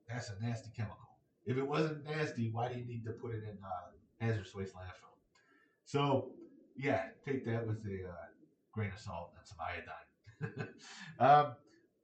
that's 0.06 0.28
a 0.28 0.44
nasty 0.44 0.68
chemical. 0.76 0.98
If 1.46 1.56
it 1.56 1.66
wasn't 1.66 2.04
nasty, 2.04 2.50
why 2.50 2.70
do 2.70 2.78
you 2.78 2.84
need 2.84 3.06
to 3.06 3.12
put 3.12 3.32
it 3.32 3.44
in 3.44 3.56
uh, 3.64 3.92
hazardous 4.20 4.54
waste 4.54 4.74
landfill? 4.74 5.16
So, 5.86 6.32
yeah, 6.76 7.04
take 7.24 7.46
that 7.46 7.66
with 7.66 7.78
a 7.86 8.10
uh, 8.10 8.26
grain 8.72 8.90
of 8.92 8.98
salt 9.00 9.32
and 9.38 9.46
some 9.48 10.52
iodine. 10.52 10.68
um, 11.18 11.54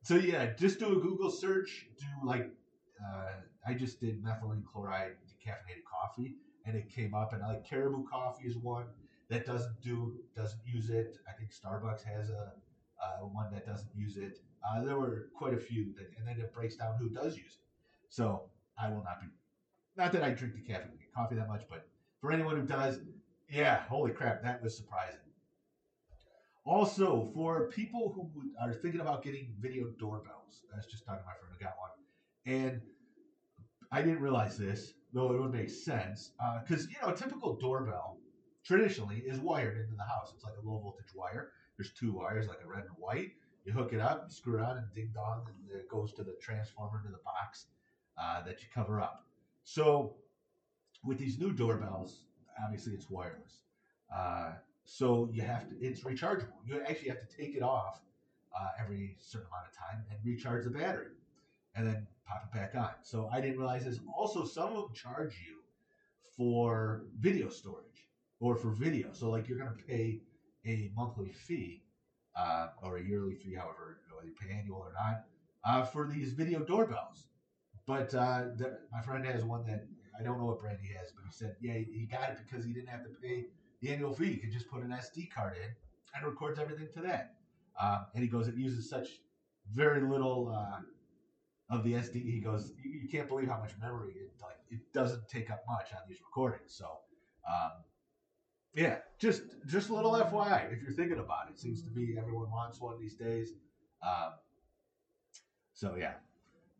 so, 0.01 0.15
yeah, 0.15 0.55
just 0.55 0.79
do 0.79 0.87
a 0.87 1.03
Google 1.03 1.31
search. 1.31 1.89
Do 2.01 2.07
like, 2.27 2.51
uh, 2.99 3.33
I 3.69 3.75
just 3.75 4.01
did 4.01 4.25
methylene 4.25 4.65
chloride 4.65 5.17
decaffeinated 5.45 5.85
coffee, 5.91 6.37
and 6.67 6.77
it 6.77 6.89
came 6.89 7.15
up. 7.15 7.33
And 7.33 7.43
I 7.43 7.49
like 7.49 7.69
Caribou 7.69 8.05
Coffee 8.09 8.47
is 8.47 8.57
one 8.57 8.87
that 9.29 9.47
doesn't 9.47 9.81
do 9.83 10.15
doesn't 10.37 10.61
use 10.65 10.91
it. 10.91 11.19
I 11.29 11.33
think 11.33 11.51
Starbucks 11.53 12.05
has 12.05 12.31
a 12.31 12.53
uh, 13.03 13.27
one 13.27 13.51
that 13.53 13.67
doesn't 13.67 13.91
use 13.95 14.17
it. 14.17 14.41
Uh, 14.67 14.83
there 14.83 14.97
were 14.97 15.29
quite 15.37 15.55
a 15.55 15.59
few, 15.59 15.93
that, 15.97 16.11
and 16.19 16.27
then 16.27 16.43
it 16.43 16.53
breaks 16.55 16.77
down 16.77 16.97
who 16.99 17.09
does 17.09 17.37
use 17.37 17.59
it. 17.59 17.67
So 18.09 18.45
I 18.79 18.89
will 18.89 19.03
not 19.05 19.21
be, 19.21 19.27
not 19.97 20.13
that 20.13 20.23
I 20.23 20.31
drink 20.31 20.55
the 20.55 20.61
caffeinated 20.61 21.13
coffee 21.15 21.35
that 21.35 21.49
much, 21.49 21.63
but 21.69 21.87
for 22.21 22.33
anyone 22.33 22.57
who 22.57 22.67
does, 22.67 23.01
yeah, 23.51 23.83
holy 23.89 24.13
crap, 24.13 24.43
that 24.43 24.63
was 24.63 24.77
surprising. 24.77 25.19
Also, 26.65 27.31
for 27.35 27.69
people 27.69 28.13
who 28.15 28.31
are 28.63 28.73
thinking 28.73 29.03
about 29.03 29.23
getting 29.23 29.53
video 29.61 29.89
doorbells, 29.99 30.63
that's 30.73 30.87
just 30.87 31.05
talking 31.05 31.21
to 31.21 31.27
my 31.27 31.33
friend 31.33 31.55
who 31.59 31.63
got 31.63 31.75
one, 31.79 31.91
and 32.47 32.81
I 33.93 34.01
didn't 34.01 34.21
realize 34.21 34.57
this, 34.57 34.95
though 35.15 35.33
it 35.33 35.41
would 35.41 35.53
make 35.53 35.71
sense, 35.71 36.33
because 36.63 36.85
uh, 36.85 36.89
you 36.91 36.97
know 37.01 37.15
a 37.15 37.17
typical 37.17 37.55
doorbell 37.55 38.19
traditionally 38.65 39.23
is 39.27 39.39
wired 39.39 39.79
into 39.79 39.95
the 39.95 40.03
house. 40.03 40.33
It's 40.35 40.45
like 40.45 40.55
a 40.63 40.69
low 40.69 40.79
voltage 40.79 41.15
wire. 41.15 41.53
There's 41.79 41.93
two 41.93 42.13
wires, 42.13 42.49
like 42.49 42.59
a 42.65 42.69
red 42.69 42.85
and 42.85 42.95
white. 42.99 43.33
You 43.65 43.73
hook 43.73 43.93
it 43.93 44.01
up, 44.01 44.27
you 44.29 44.35
screw 44.35 44.59
it 44.59 44.63
on, 44.63 44.77
and 44.77 44.87
ding 44.95 45.11
dong, 45.15 45.47
and 45.49 45.81
it 45.81 45.89
goes 45.89 46.13
to 46.15 46.25
the 46.25 46.35
transformer 46.43 47.01
to 47.03 47.09
the 47.09 47.21
box 47.25 47.67
uh, 48.19 48.43
that 48.43 48.61
you 48.61 48.69
cover 48.75 49.01
up. 49.01 49.25
So, 49.63 50.17
with 51.05 51.19
these 51.19 51.39
new 51.39 51.53
doorbells, 51.53 52.25
obviously 52.63 52.93
it's 52.93 53.09
wireless. 53.09 53.63
Uh, 54.15 54.53
so 54.85 55.31
you 55.33 55.43
have 55.43 55.69
to, 55.69 55.75
it's 55.81 56.01
rechargeable. 56.01 56.59
You 56.67 56.81
actually 56.87 57.09
have 57.09 57.27
to 57.27 57.37
take 57.37 57.57
it 57.57 57.63
off 57.63 58.01
uh, 58.59 58.69
every 58.83 59.17
certain 59.19 59.49
amount 59.49 59.67
of 59.69 59.77
time 59.77 60.05
and 60.11 60.19
recharge 60.25 60.65
the 60.65 60.71
battery 60.71 61.13
and 61.75 61.87
then 61.87 62.07
pop 62.27 62.45
it 62.47 62.57
back 62.57 62.75
on. 62.75 62.91
So 63.03 63.29
I 63.33 63.41
didn't 63.41 63.59
realize 63.59 63.85
this. 63.85 64.01
Also, 64.17 64.45
some 64.45 64.69
of 64.69 64.75
them 64.75 64.95
charge 64.95 65.37
you 65.47 65.59
for 66.37 67.05
video 67.19 67.49
storage 67.49 68.09
or 68.41 68.57
for 68.57 68.71
video. 68.71 69.09
So 69.13 69.31
like 69.31 69.49
you're 69.49 69.59
going 69.59 69.77
to 69.77 69.85
pay 69.85 70.21
a 70.67 70.91
monthly 70.97 71.33
fee 71.33 71.83
uh, 72.37 72.69
or 72.83 72.99
a 72.99 73.03
yearly 73.03 73.35
fee, 73.35 73.55
however, 73.55 74.01
whether 74.15 74.27
you 74.27 74.35
pay 74.41 74.53
annual 74.53 74.79
or 74.79 74.93
not, 74.93 75.25
uh, 75.65 75.85
for 75.85 76.07
these 76.07 76.33
video 76.33 76.61
doorbells. 76.61 77.27
But 77.87 78.15
uh, 78.15 78.45
the, 78.57 78.79
my 78.93 79.01
friend 79.03 79.25
has 79.27 79.45
one 79.45 79.65
that 79.67 79.87
I 80.19 80.23
don't 80.23 80.39
know 80.39 80.47
what 80.47 80.61
brand 80.61 80.79
he 80.81 80.93
has, 80.95 81.13
but 81.13 81.25
he 81.25 81.33
said, 81.33 81.57
yeah, 81.61 81.75
he 81.75 82.09
got 82.11 82.31
it 82.31 82.39
because 82.47 82.65
he 82.65 82.73
didn't 82.73 82.89
have 82.89 83.03
to 83.05 83.11
pay 83.23 83.47
the 83.83 83.91
annual 83.91 84.15
fee. 84.15 84.33
He 84.33 84.37
could 84.37 84.53
just 84.53 84.71
put 84.71 84.83
an 84.83 84.91
SD 84.91 85.31
card 85.31 85.55
in 85.57 85.71
and 86.15 86.27
records 86.27 86.59
everything 86.59 86.89
to 86.95 87.01
that. 87.03 87.35
Um, 87.81 88.07
and 88.15 88.23
he 88.23 88.29
goes, 88.29 88.49
it 88.49 88.55
uses 88.57 88.89
such 88.89 89.09
very 89.73 90.01
little 90.01 90.55
uh, 90.55 90.81
of 91.77 91.85
the 91.85 91.95
SD. 91.95 92.23
He 92.23 92.41
goes, 92.41 92.73
you, 92.83 92.91
you, 93.03 93.09
can't 93.09 93.29
believe 93.29 93.49
how 93.49 93.59
much 93.59 93.73
memory 93.81 94.13
it 94.17 94.33
like. 94.41 94.57
It 94.71 94.81
doesn't 94.93 95.29
take 95.29 95.51
up 95.51 95.65
much 95.69 95.93
on 95.93 96.01
these 96.09 96.19
recordings. 96.21 96.75
So, 96.75 96.87
um, 97.49 97.73
yeah, 98.75 98.99
just 99.19 99.43
just 99.67 99.91
a 99.91 99.95
little 99.95 100.13
FYI 100.13 100.73
if 100.73 100.83
you're 100.83 100.93
thinking 100.93 101.19
about 101.19 101.49
it. 101.51 101.59
Seems 101.59 101.83
to 101.83 101.91
be 101.91 102.17
everyone 102.19 102.51
wants 102.51 102.81
one 102.81 102.99
these 103.01 103.15
days. 103.15 103.53
Um, 104.03 104.33
so 105.73 105.97
yeah, 105.99 106.15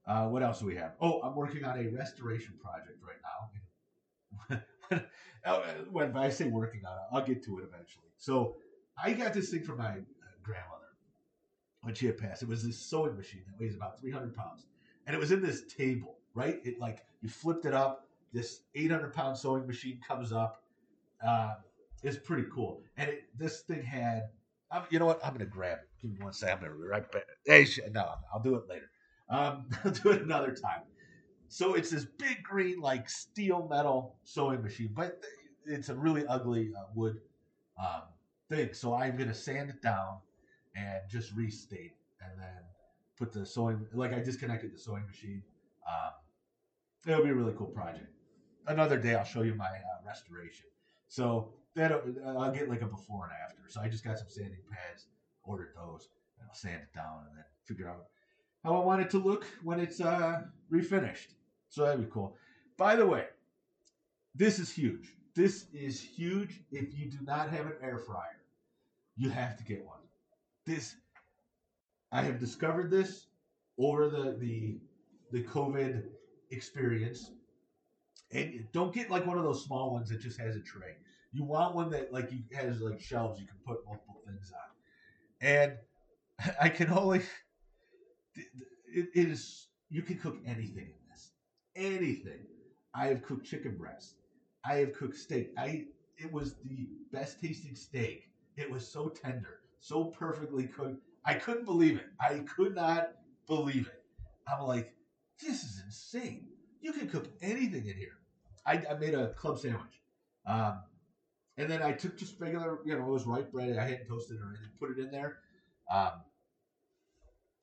uh, 0.07 0.27
what 0.27 0.43
else 0.43 0.61
do 0.61 0.67
we 0.67 0.77
have? 0.77 0.93
Oh, 1.01 1.21
I'm 1.23 1.37
working 1.37 1.65
on 1.65 1.79
a 1.79 1.89
restoration 1.89 2.55
project 2.61 2.99
right 3.03 3.17
now. 3.23 4.61
Uh, 5.45 5.61
when 5.91 6.17
I 6.17 6.31
say 6.31 6.47
working 6.47 6.81
on 6.87 6.93
it, 6.93 7.05
I'll 7.13 7.27
get 7.27 7.45
to 7.45 7.59
it 7.59 7.65
eventually. 7.69 8.09
So 8.17 8.57
I 9.03 9.13
got 9.13 9.35
this 9.35 9.51
thing 9.51 9.63
from 9.63 9.77
my 9.77 9.91
uh, 9.91 9.97
grandmother 10.43 10.85
when 11.83 11.95
she 11.95 12.07
had 12.07 12.17
passed. 12.17 12.43
It 12.43 12.49
was 12.49 12.65
this 12.65 12.79
sewing 12.79 13.15
machine 13.15 13.43
that 13.47 13.63
weighs 13.63 13.77
about 13.77 14.01
300 14.01 14.35
pounds, 14.35 14.65
and 15.07 15.15
it 15.15 15.19
was 15.19 15.31
in 15.33 15.43
this 15.43 15.65
table, 15.65 16.19
right? 16.35 16.61
It 16.65 16.79
like 16.79 17.05
you 17.23 17.29
flipped 17.29 17.65
it 17.65 17.75
up. 17.75 18.07
This 18.33 18.61
800 18.75 19.13
pound 19.13 19.39
sewing 19.39 19.67
machine 19.67 20.01
comes 20.07 20.33
up. 20.33 20.63
Uh, 21.25 21.55
it's 22.03 22.19
pretty 22.19 22.45
cool, 22.53 22.83
and 22.97 23.11
it, 23.11 23.25
this 23.37 23.61
thing 23.61 23.83
had. 23.83 24.29
Um, 24.71 24.83
you 24.91 24.99
know 24.99 25.07
what? 25.07 25.25
I'm 25.25 25.33
gonna 25.33 25.47
grab 25.47 25.79
it. 25.79 25.89
Give 26.03 26.11
me 26.11 26.19
one 26.25 26.33
second. 26.33 26.59
I'm 26.59 26.65
gonna 26.65 26.75
be 26.75 26.89
right 26.89 27.13
back. 27.13 27.25
Hey, 27.47 27.67
no, 27.93 28.15
I'll 28.33 28.43
do 28.43 28.57
it 28.57 28.69
later. 28.69 28.91
Um, 29.29 29.67
I'll 29.85 29.93
do 29.93 30.11
it 30.11 30.23
another 30.23 30.53
time. 30.53 30.83
So 31.49 31.75
it's 31.75 31.91
this 31.91 32.05
big 32.05 32.43
green, 32.43 32.81
like 32.81 33.09
steel 33.09 33.69
metal 33.71 34.17
sewing 34.25 34.63
machine, 34.63 34.91
but 34.93 35.23
it's 35.67 35.89
a 35.89 35.95
really 35.95 36.27
ugly 36.27 36.73
uh, 36.77 36.87
wood 36.95 37.19
um, 37.79 38.03
thing. 38.49 38.71
So 38.73 38.95
I'm 38.95 39.17
gonna 39.17 39.35
sand 39.35 39.71
it 39.71 39.81
down 39.81 40.19
and 40.77 40.99
just 41.09 41.33
restate, 41.35 41.93
and 42.21 42.39
then 42.39 42.61
put 43.19 43.33
the 43.33 43.45
sewing. 43.45 43.87
Like 43.93 44.13
I 44.13 44.21
disconnected 44.21 44.75
the 44.75 44.79
sewing 44.79 45.07
machine. 45.07 45.43
Um, 45.89 46.13
it'll 47.07 47.25
be 47.25 47.31
a 47.31 47.35
really 47.35 47.55
cool 47.57 47.67
project. 47.67 48.11
Another 48.67 48.99
day, 48.99 49.15
I'll 49.15 49.25
show 49.25 49.43
you 49.43 49.55
my 49.55 49.67
uh, 49.67 50.07
restoration. 50.07 50.67
So 51.09 51.53
that 51.75 51.93
I'll 51.93 52.53
get 52.53 52.69
like 52.69 52.83
a 52.83 52.87
before 52.87 53.25
and 53.25 53.33
after. 53.45 53.63
So 53.69 53.81
I 53.81 53.89
just 53.89 54.05
got 54.05 54.19
some 54.19 54.29
sanding 54.29 54.61
pads, 54.71 55.07
ordered 55.43 55.73
those, 55.75 56.09
and 56.39 56.49
I'll 56.49 56.55
sand 56.55 56.83
it 56.83 56.95
down 56.95 57.25
and 57.29 57.37
then 57.37 57.45
figure 57.65 57.89
out 57.89 58.07
how 58.63 58.81
I 58.81 58.85
want 58.85 59.03
it 59.03 59.11
to 59.11 59.19
look 59.19 59.45
when 59.63 59.81
it's 59.81 60.01
uh, 60.01 60.43
refinished. 60.73 61.35
So 61.69 61.85
that'd 61.85 62.01
be 62.01 62.11
cool. 62.11 62.37
By 62.77 62.97
the 62.97 63.07
way, 63.07 63.27
this 64.35 64.59
is 64.59 64.71
huge. 64.71 65.15
This 65.35 65.67
is 65.73 66.01
huge. 66.01 66.61
If 66.71 66.97
you 66.97 67.11
do 67.11 67.19
not 67.23 67.51
have 67.51 67.67
an 67.67 67.75
air 67.83 67.99
fryer, 67.99 68.41
you 69.17 69.31
have 69.31 69.57
to 69.57 69.65
get 69.65 69.85
one. 69.85 69.99
This 70.65 70.97
I 72.15 72.23
have 72.23 72.39
discovered 72.39 72.93
this 72.93 73.27
over 73.77 74.09
the 74.09 74.37
the 74.39 74.79
the 75.33 75.43
COVID 75.43 76.05
experience. 76.53 77.33
And 78.31 78.67
don't 78.73 78.95
get 78.95 79.11
like 79.11 79.27
one 79.27 79.37
of 79.37 79.43
those 79.43 79.65
small 79.65 79.93
ones 79.93 80.11
that 80.11 80.21
just 80.21 80.39
has 80.41 80.55
a 80.55 80.61
tray. 80.61 80.95
You 81.33 81.43
want 81.43 81.75
one 81.75 81.91
that 81.91 82.13
like 82.13 82.31
you 82.31 82.39
has 82.57 82.81
like 82.81 83.01
shelves 83.01 83.41
you 83.41 83.47
can 83.49 83.57
put 83.67 83.85
multiple 83.85 84.23
things 84.25 84.53
on. 84.53 85.49
And 85.49 85.73
I 86.61 86.69
can 86.69 86.91
only 86.91 87.19
it, 88.37 89.09
it 89.13 89.29
is 89.29 89.67
you 89.91 90.03
can 90.03 90.17
cook 90.17 90.39
anything 90.47 90.87
in 90.87 91.11
this. 91.11 91.33
Anything. 91.75 92.47
I 92.95 93.09
have 93.09 93.23
cooked 93.25 93.45
chicken 93.45 93.77
breast. 93.77 94.15
I 94.65 94.77
have 94.77 94.93
cooked 94.93 95.17
steak. 95.17 95.51
I 95.59 95.87
it 96.17 96.33
was 96.33 96.55
the 96.65 96.87
best 97.13 97.41
tasting 97.41 97.75
steak. 97.75 98.31
It 98.57 98.71
was 98.71 98.87
so 98.87 99.09
tender, 99.09 99.59
so 99.81 100.05
perfectly 100.05 100.69
cooked. 100.69 101.03
I 101.25 101.35
couldn't 101.35 101.65
believe 101.65 101.97
it. 101.99 102.07
I 102.21 102.41
could 102.41 102.75
not 102.75 103.13
believe 103.47 103.87
it. 103.87 104.05
I'm 104.47 104.67
like, 104.67 104.95
this 105.41 105.63
is 105.65 105.83
insane. 105.85 106.49
You 106.81 106.93
can 106.93 107.09
cook 107.09 107.29
anything 107.41 107.87
in 107.87 107.97
here. 107.97 108.19
I, 108.67 108.83
I 108.91 108.95
made 108.95 109.15
a 109.15 109.29
club 109.35 109.59
sandwich. 109.59 110.03
Um, 110.47 110.81
and 111.57 111.71
then 111.71 111.83
I 111.83 111.93
took 111.93 112.19
just 112.19 112.39
regular, 112.41 112.81
you 112.85 112.97
know, 112.97 113.07
it 113.07 113.11
was 113.11 113.27
white 113.27 113.51
bread. 113.53 113.79
I 113.79 113.85
hadn't 113.85 114.07
toasted 114.07 114.37
it 114.37 114.41
or 114.41 114.51
anything. 114.51 114.71
Put 114.79 114.91
it 114.91 114.99
in 114.99 115.11
there. 115.11 115.39
Um, 115.91 116.13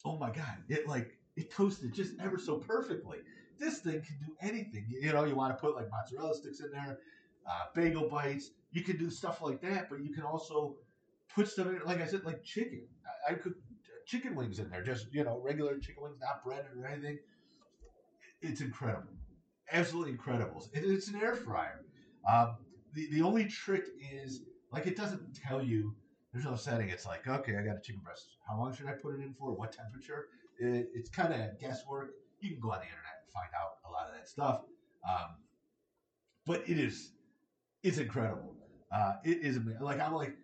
oh 0.06 0.18
my 0.18 0.32
god! 0.32 0.58
It 0.70 0.88
like 0.88 1.18
it 1.36 1.51
toasted 1.51 1.94
just 1.94 2.13
ever 2.22 2.38
so 2.38 2.58
perfectly. 2.58 3.18
This 3.60 3.80
thing 3.80 4.01
can 4.01 4.18
do 4.25 4.36
anything. 4.41 4.86
You, 4.88 5.01
you 5.01 5.13
know, 5.13 5.25
you 5.25 5.36
want 5.36 5.56
to 5.56 5.62
put 5.62 5.75
like 5.75 5.89
mozzarella 5.89 6.36
sticks 6.36 6.62
in 6.62 6.72
there, 6.72 7.00
uh, 7.50 7.65
bagel 7.75 8.08
bites. 8.08 8.51
You 8.72 8.84
can 8.84 8.98
do 8.98 9.10
stuff 9.10 9.41
like 9.41 9.62
that, 9.62 9.89
but 9.89 10.03
you 10.03 10.13
can 10.13 10.24
also 10.24 10.77
put 11.36 11.48
stuff 11.48 11.68
in, 11.68 11.80
like 11.86 12.02
I 12.02 12.06
said, 12.06 12.24
like 12.26 12.44
chicken. 12.44 12.88
I, 13.28 13.34
I 13.34 13.36
could 13.36 13.54
chicken 14.06 14.36
wings 14.36 14.60
in 14.60 14.70
there, 14.70 14.84
just 14.84 15.08
you 15.14 15.24
know, 15.24 15.42
regular 15.44 15.78
chicken 15.78 16.04
wings, 16.04 16.18
not 16.22 16.44
breaded 16.44 16.72
or 16.78 16.88
anything. 16.88 17.20
It's 18.42 18.62
incredible, 18.62 19.14
absolutely 19.72 20.12
incredible. 20.12 20.68
It, 20.74 20.84
it's 20.86 21.08
an 21.08 21.22
air 21.22 21.36
fryer. 21.36 21.82
Um, 22.32 22.58
the 22.94 23.08
the 23.12 23.22
only 23.22 23.46
trick 23.46 23.86
is 24.14 24.42
like 24.72 24.88
it 24.88 24.96
doesn't 24.96 25.36
tell 25.36 25.64
you. 25.64 25.96
There's 26.34 26.46
no 26.46 26.56
setting. 26.56 26.88
It's 26.90 27.06
like 27.06 27.28
okay, 27.28 27.58
I 27.58 27.62
got 27.62 27.78
a 27.78 27.82
chicken 27.82 28.02
breast. 28.04 28.26
How 28.48 28.58
long 28.58 28.74
should 28.74 28.88
I 28.88 28.94
put 28.94 29.16
it 29.16 29.22
in 29.22 29.34
for? 29.34 29.54
What 29.54 29.74
temperature? 29.74 30.28
It, 30.60 30.88
it's 30.94 31.10
kind 31.10 31.34
of 31.34 31.60
guesswork. 31.60 32.12
You 32.40 32.52
can 32.52 32.60
go 32.60 32.72
on 32.72 32.80
the 32.80 32.86
internet 32.86 33.20
and 33.22 33.32
find 33.34 33.50
out 33.54 33.78
a 33.86 33.92
lot 33.92 34.08
of 34.08 34.16
that 34.16 34.30
stuff. 34.30 34.62
Um, 35.08 35.36
but 36.46 36.64
it 36.68 36.80
is, 36.80 37.12
it's 37.84 37.98
incredible. 37.98 38.56
Uh, 38.92 39.14
it 39.24 39.40
is 39.42 39.60
like 39.80 40.00
I'm 40.00 40.14
like, 40.14 40.36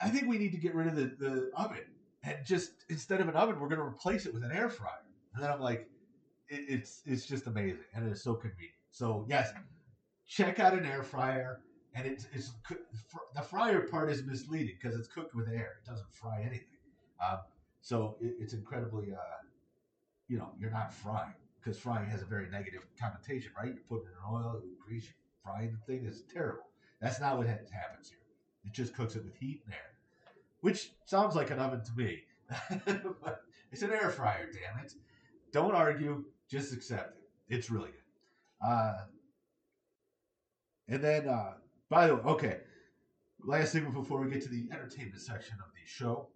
I 0.00 0.08
think 0.08 0.28
we 0.28 0.38
need 0.38 0.52
to 0.52 0.58
get 0.58 0.74
rid 0.74 0.86
of 0.86 0.96
the, 0.96 1.12
the 1.18 1.50
oven 1.56 1.84
and 2.22 2.36
just 2.44 2.72
instead 2.88 3.20
of 3.20 3.28
an 3.28 3.34
oven, 3.36 3.58
we're 3.60 3.68
going 3.68 3.80
to 3.80 3.86
replace 3.86 4.26
it 4.26 4.34
with 4.34 4.44
an 4.44 4.52
air 4.52 4.68
fryer. 4.68 5.04
And 5.34 5.42
then 5.42 5.50
I'm 5.50 5.60
like, 5.60 5.88
it, 6.48 6.64
it's 6.68 7.02
it's 7.04 7.26
just 7.26 7.46
amazing 7.46 7.84
and 7.94 8.06
it 8.06 8.12
is 8.12 8.22
so 8.22 8.34
convenient. 8.34 8.74
So 8.90 9.26
yes, 9.28 9.52
check 10.26 10.60
out 10.60 10.72
an 10.74 10.86
air 10.86 11.02
fryer. 11.02 11.60
And 11.94 12.06
it's, 12.06 12.26
it's 12.32 12.52
the 13.34 13.42
fryer 13.42 13.80
part 13.80 14.10
is 14.10 14.22
misleading 14.24 14.76
because 14.80 14.96
it's 14.96 15.08
cooked 15.08 15.34
with 15.34 15.48
air. 15.48 15.78
It 15.82 15.88
doesn't 15.88 16.12
fry 16.12 16.40
anything. 16.42 16.78
Um, 17.26 17.38
so 17.80 18.16
it, 18.20 18.34
it's 18.38 18.52
incredibly, 18.52 19.12
uh, 19.12 19.42
you 20.28 20.38
know, 20.38 20.50
you're 20.60 20.70
not 20.70 20.92
frying 20.92 21.34
because 21.58 21.78
frying 21.78 22.08
has 22.08 22.22
a 22.22 22.26
very 22.26 22.48
negative 22.50 22.82
connotation, 23.00 23.50
right? 23.56 23.74
You're 23.74 23.88
putting 23.88 24.06
it 24.06 24.12
in 24.12 24.34
oil, 24.34 24.60
you 24.64 24.76
grease, 24.86 25.08
frying 25.42 25.76
the 25.76 25.92
thing 25.92 26.04
is 26.04 26.22
terrible. 26.32 26.68
That's 27.00 27.20
not 27.20 27.36
what 27.36 27.46
happens 27.46 28.10
here. 28.10 28.18
It 28.64 28.72
just 28.72 28.94
cooks 28.94 29.16
it 29.16 29.24
with 29.24 29.36
heat 29.36 29.62
and 29.64 29.74
air, 29.74 29.90
which 30.60 30.92
sounds 31.04 31.34
like 31.34 31.50
an 31.50 31.58
oven 31.58 31.82
to 31.82 31.92
me. 31.96 32.22
but 33.22 33.42
it's 33.70 33.82
an 33.82 33.92
air 33.92 34.10
fryer, 34.10 34.46
damn 34.46 34.84
it. 34.84 34.94
Don't 35.52 35.74
argue, 35.74 36.24
just 36.50 36.72
accept 36.72 37.16
it. 37.16 37.54
It's 37.54 37.70
really 37.70 37.90
good. 37.90 38.66
Uh, 38.66 38.92
and 40.88 41.02
then, 41.02 41.28
uh, 41.28 41.54
by 41.88 42.06
the 42.06 42.16
way, 42.16 42.22
okay, 42.22 42.56
last 43.44 43.72
thing 43.72 43.90
before 43.90 44.20
we 44.20 44.30
get 44.30 44.42
to 44.42 44.48
the 44.48 44.68
entertainment 44.72 45.20
section 45.20 45.56
of 45.60 45.72
the 45.72 45.86
show, 45.86 46.28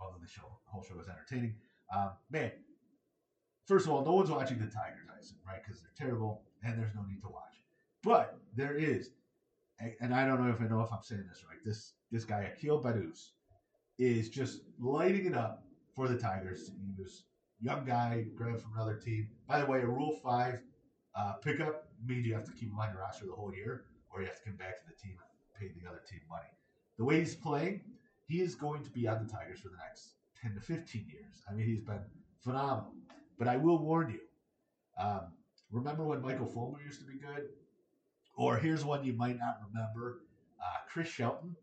although 0.00 0.18
the 0.20 0.28
show, 0.28 0.58
whole 0.64 0.82
show 0.82 0.96
was 0.96 1.08
entertaining, 1.08 1.54
um, 1.96 2.10
man, 2.30 2.50
first 3.66 3.86
of 3.86 3.92
all, 3.92 4.04
no 4.04 4.12
one's 4.12 4.30
watching 4.30 4.58
the 4.58 4.66
Tigers, 4.66 5.34
right? 5.46 5.62
Because 5.64 5.80
they're 5.80 6.06
terrible 6.06 6.42
and 6.62 6.78
there's 6.78 6.94
no 6.94 7.02
need 7.02 7.20
to 7.22 7.28
watch. 7.28 7.54
But 8.02 8.38
there 8.54 8.76
is, 8.76 9.10
and 10.00 10.14
I 10.14 10.26
don't 10.26 10.44
know 10.44 10.50
if 10.50 10.60
I 10.60 10.64
know 10.64 10.80
if 10.82 10.92
I'm 10.92 11.02
saying 11.02 11.24
this 11.28 11.44
right. 11.48 11.58
This 11.64 11.94
this 12.10 12.24
guy 12.24 12.50
Akil 12.52 12.82
Bedus 12.82 13.30
is 13.98 14.28
just 14.28 14.62
lighting 14.78 15.26
it 15.26 15.34
up 15.34 15.64
for 15.94 16.08
the 16.08 16.16
Tigers. 16.18 16.70
He 16.70 17.02
was 17.02 17.24
young 17.60 17.84
guy, 17.84 18.26
grabbed 18.34 18.62
from 18.62 18.72
another 18.74 18.96
team. 18.96 19.28
By 19.46 19.60
the 19.60 19.66
way, 19.66 19.80
a 19.80 19.86
Rule 19.86 20.18
Five 20.22 20.60
uh, 21.14 21.34
pickup 21.34 21.88
means 22.06 22.26
you 22.26 22.34
have 22.34 22.44
to 22.44 22.52
keep 22.52 22.70
him 22.70 22.78
on 22.78 22.92
your 22.92 23.00
roster 23.00 23.26
the 23.26 23.32
whole 23.32 23.54
year 23.54 23.84
or 24.12 24.20
you 24.20 24.26
have 24.26 24.36
to 24.36 24.44
come 24.44 24.56
back 24.56 24.78
to 24.78 24.84
the 24.86 24.94
team 24.94 25.16
and 25.18 25.60
pay 25.60 25.80
the 25.80 25.88
other 25.88 26.02
team 26.08 26.20
money. 26.28 26.48
The 26.98 27.04
way 27.04 27.20
he's 27.20 27.34
playing, 27.34 27.82
he 28.26 28.40
is 28.40 28.54
going 28.54 28.82
to 28.84 28.90
be 28.90 29.06
on 29.06 29.24
the 29.24 29.32
Tigers 29.32 29.60
for 29.60 29.68
the 29.68 29.76
next 29.76 30.14
10 30.42 30.54
to 30.54 30.60
15 30.60 31.06
years. 31.08 31.42
I 31.48 31.54
mean, 31.54 31.66
he's 31.66 31.80
been 31.80 32.00
phenomenal. 32.42 32.92
But 33.38 33.48
I 33.48 33.56
will 33.56 33.78
warn 33.78 34.10
you 34.10 34.20
um, 35.00 35.32
remember 35.70 36.04
when 36.04 36.20
Michael 36.20 36.46
Fulmer 36.46 36.78
used 36.84 37.00
to 37.00 37.06
be 37.06 37.18
good? 37.18 37.48
Or 38.40 38.56
here's 38.56 38.84
one 38.84 39.04
you 39.04 39.12
might 39.12 39.38
not 39.38 39.58
remember 39.68 40.22
uh, 40.60 40.78
Chris 40.88 41.08
Shelton. 41.08 41.54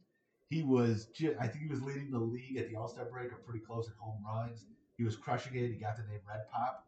He 0.50 0.62
was, 0.62 1.08
I 1.40 1.48
think 1.48 1.64
he 1.64 1.70
was 1.70 1.82
leading 1.82 2.12
the 2.12 2.20
league 2.20 2.58
at 2.58 2.70
the 2.70 2.76
All 2.76 2.88
Star 2.88 3.06
break 3.06 3.34
or 3.34 3.38
pretty 3.38 3.66
close 3.66 3.88
at 3.88 3.96
home 4.00 4.24
runs. 4.24 4.66
He 4.98 5.04
was 5.04 5.16
crushing 5.16 5.56
it. 5.56 5.68
He 5.68 5.74
got 5.74 5.98
the 5.98 6.04
name 6.04 6.22
Red 6.28 6.48
Pop. 6.52 6.88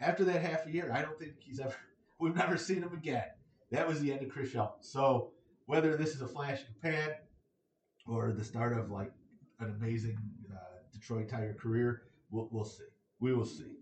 After 0.00 0.24
that 0.24 0.40
half 0.40 0.66
a 0.66 0.70
year, 0.70 0.92
I 0.94 1.02
don't 1.02 1.18
think 1.18 1.32
he's 1.40 1.60
ever, 1.60 1.74
we've 2.20 2.36
never 2.36 2.56
seen 2.56 2.82
him 2.82 2.94
again 2.94 3.24
that 3.70 3.86
was 3.86 4.00
the 4.00 4.12
end 4.12 4.22
of 4.22 4.28
Chris 4.28 4.50
Shelton. 4.50 4.82
So 4.82 5.30
whether 5.66 5.96
this 5.96 6.14
is 6.14 6.22
a 6.22 6.28
flash 6.28 6.60
in 6.60 6.66
the 6.72 6.90
pan 6.90 7.10
or 8.06 8.32
the 8.32 8.44
start 8.44 8.78
of 8.78 8.90
like 8.90 9.12
an 9.60 9.74
amazing 9.78 10.18
uh, 10.50 10.56
Detroit 10.92 11.28
Tiger 11.28 11.54
career, 11.54 12.02
we'll, 12.30 12.48
we'll 12.50 12.64
see. 12.64 12.84
We 13.20 13.34
will 13.34 13.44
see. 13.44 13.72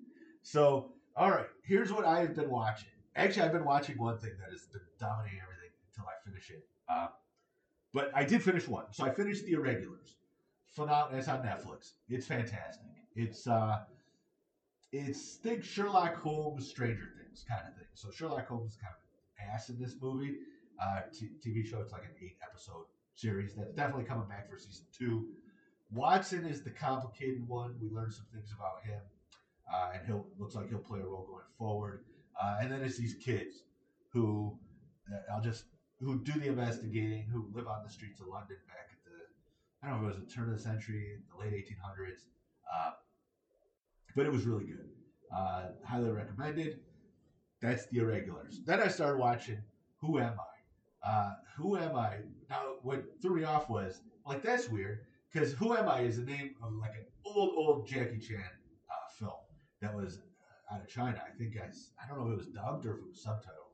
So, 0.42 0.92
all 1.16 1.30
right, 1.30 1.46
here's 1.64 1.92
what 1.92 2.04
I 2.04 2.20
have 2.20 2.34
been 2.34 2.50
watching. 2.50 2.88
Actually, 3.16 3.42
I've 3.42 3.52
been 3.52 3.64
watching 3.64 3.96
one 3.96 4.18
thing 4.18 4.32
that 4.38 4.50
has 4.50 4.66
been 4.66 4.82
dominating 5.00 5.40
everything 5.42 5.70
until 5.90 6.08
I 6.08 6.28
finish 6.28 6.50
it. 6.50 6.66
Uh, 6.88 7.08
but 7.94 8.10
I 8.14 8.24
did 8.24 8.42
finish 8.42 8.68
one. 8.68 8.84
So 8.92 9.04
I 9.04 9.10
finished 9.10 9.46
The 9.46 9.52
Irregulars. 9.52 10.16
It's 10.68 10.78
on 10.78 10.88
Netflix. 10.88 11.92
It's 12.10 12.26
fantastic. 12.26 12.90
It's 13.14 13.46
uh, 13.46 13.84
it's 14.92 15.36
think 15.36 15.64
Sherlock 15.64 16.16
Holmes, 16.16 16.68
Stranger 16.68 17.08
Things 17.18 17.44
kind 17.48 17.62
of 17.66 17.74
thing. 17.74 17.86
So 17.94 18.10
Sherlock 18.10 18.46
Holmes 18.46 18.72
is 18.72 18.76
kind 18.76 18.92
of 18.92 19.54
ass 19.54 19.70
in 19.70 19.78
this 19.80 19.94
movie. 20.00 20.36
Uh, 20.80 21.00
t- 21.12 21.30
TV 21.44 21.66
show, 21.66 21.80
it's 21.80 21.92
like 21.92 22.02
an 22.02 22.10
eight 22.22 22.36
episode 22.42 22.84
series 23.14 23.54
that's 23.54 23.72
definitely 23.72 24.04
coming 24.04 24.28
back 24.28 24.50
for 24.50 24.58
season 24.58 24.84
two. 24.96 25.28
Watson 25.90 26.44
is 26.44 26.62
the 26.62 26.70
complicated 26.70 27.48
one. 27.48 27.74
We 27.80 27.88
learned 27.88 28.12
some 28.12 28.26
things 28.34 28.52
about 28.54 28.84
him, 28.84 29.00
uh, 29.72 29.92
and 29.94 30.06
he'll 30.06 30.26
looks 30.38 30.54
like 30.54 30.68
he'll 30.68 30.78
play 30.78 31.00
a 31.00 31.06
role 31.06 31.26
going 31.26 31.44
forward. 31.56 32.04
Uh, 32.40 32.58
and 32.60 32.70
then 32.70 32.82
it's 32.82 32.98
these 32.98 33.14
kids 33.14 33.62
who 34.12 34.58
uh, 35.12 35.34
I'll 35.34 35.42
just 35.42 35.64
who 36.00 36.22
do 36.22 36.32
the 36.32 36.48
investigating, 36.48 37.26
who 37.32 37.48
live 37.54 37.66
on 37.66 37.82
the 37.84 37.90
streets 37.90 38.20
of 38.20 38.26
London 38.26 38.56
back 38.68 38.88
at 38.92 38.98
the 39.04 39.86
I 39.86 39.90
don't 39.90 40.02
know 40.02 40.08
if 40.08 40.14
it 40.14 40.18
was 40.18 40.28
the 40.28 40.32
turn 40.34 40.48
of 40.50 40.56
the 40.56 40.62
century, 40.62 41.16
the 41.30 41.44
late 41.44 41.52
1800s, 41.52 42.20
uh, 42.72 42.90
but 44.14 44.26
it 44.26 44.32
was 44.32 44.44
really 44.44 44.64
good. 44.64 44.88
Uh, 45.34 45.66
highly 45.84 46.10
recommended. 46.10 46.80
That's 47.60 47.86
the 47.86 47.98
irregulars. 47.98 48.60
Then 48.64 48.80
I 48.80 48.88
started 48.88 49.18
watching 49.18 49.58
Who 50.00 50.18
Am 50.18 50.34
I? 50.38 51.08
Uh, 51.08 51.34
who 51.56 51.76
Am 51.76 51.96
I? 51.96 52.16
Now, 52.50 52.74
what 52.82 53.04
threw 53.22 53.36
me 53.36 53.44
off 53.44 53.68
was 53.68 54.00
like 54.26 54.42
that's 54.42 54.68
weird 54.68 55.00
because 55.32 55.52
Who 55.52 55.76
Am 55.76 55.88
I 55.88 56.00
is 56.00 56.16
the 56.16 56.24
name 56.24 56.54
of 56.62 56.72
like 56.74 56.92
an 56.92 57.06
old 57.24 57.54
old 57.56 57.86
Jackie 57.86 58.18
Chan 58.18 58.40
uh, 58.40 59.08
film 59.18 59.32
that 59.80 59.94
was 59.94 60.20
out 60.72 60.80
of 60.80 60.88
China. 60.88 61.20
I 61.24 61.36
think 61.36 61.56
I 61.56 61.66
I 62.02 62.08
don't 62.08 62.18
know 62.18 62.26
if 62.26 62.32
it 62.32 62.38
was 62.38 62.46
dubbed 62.48 62.86
or 62.86 62.94
if 62.94 62.98
it 62.98 63.08
was 63.08 63.24
subtitled. 63.24 63.72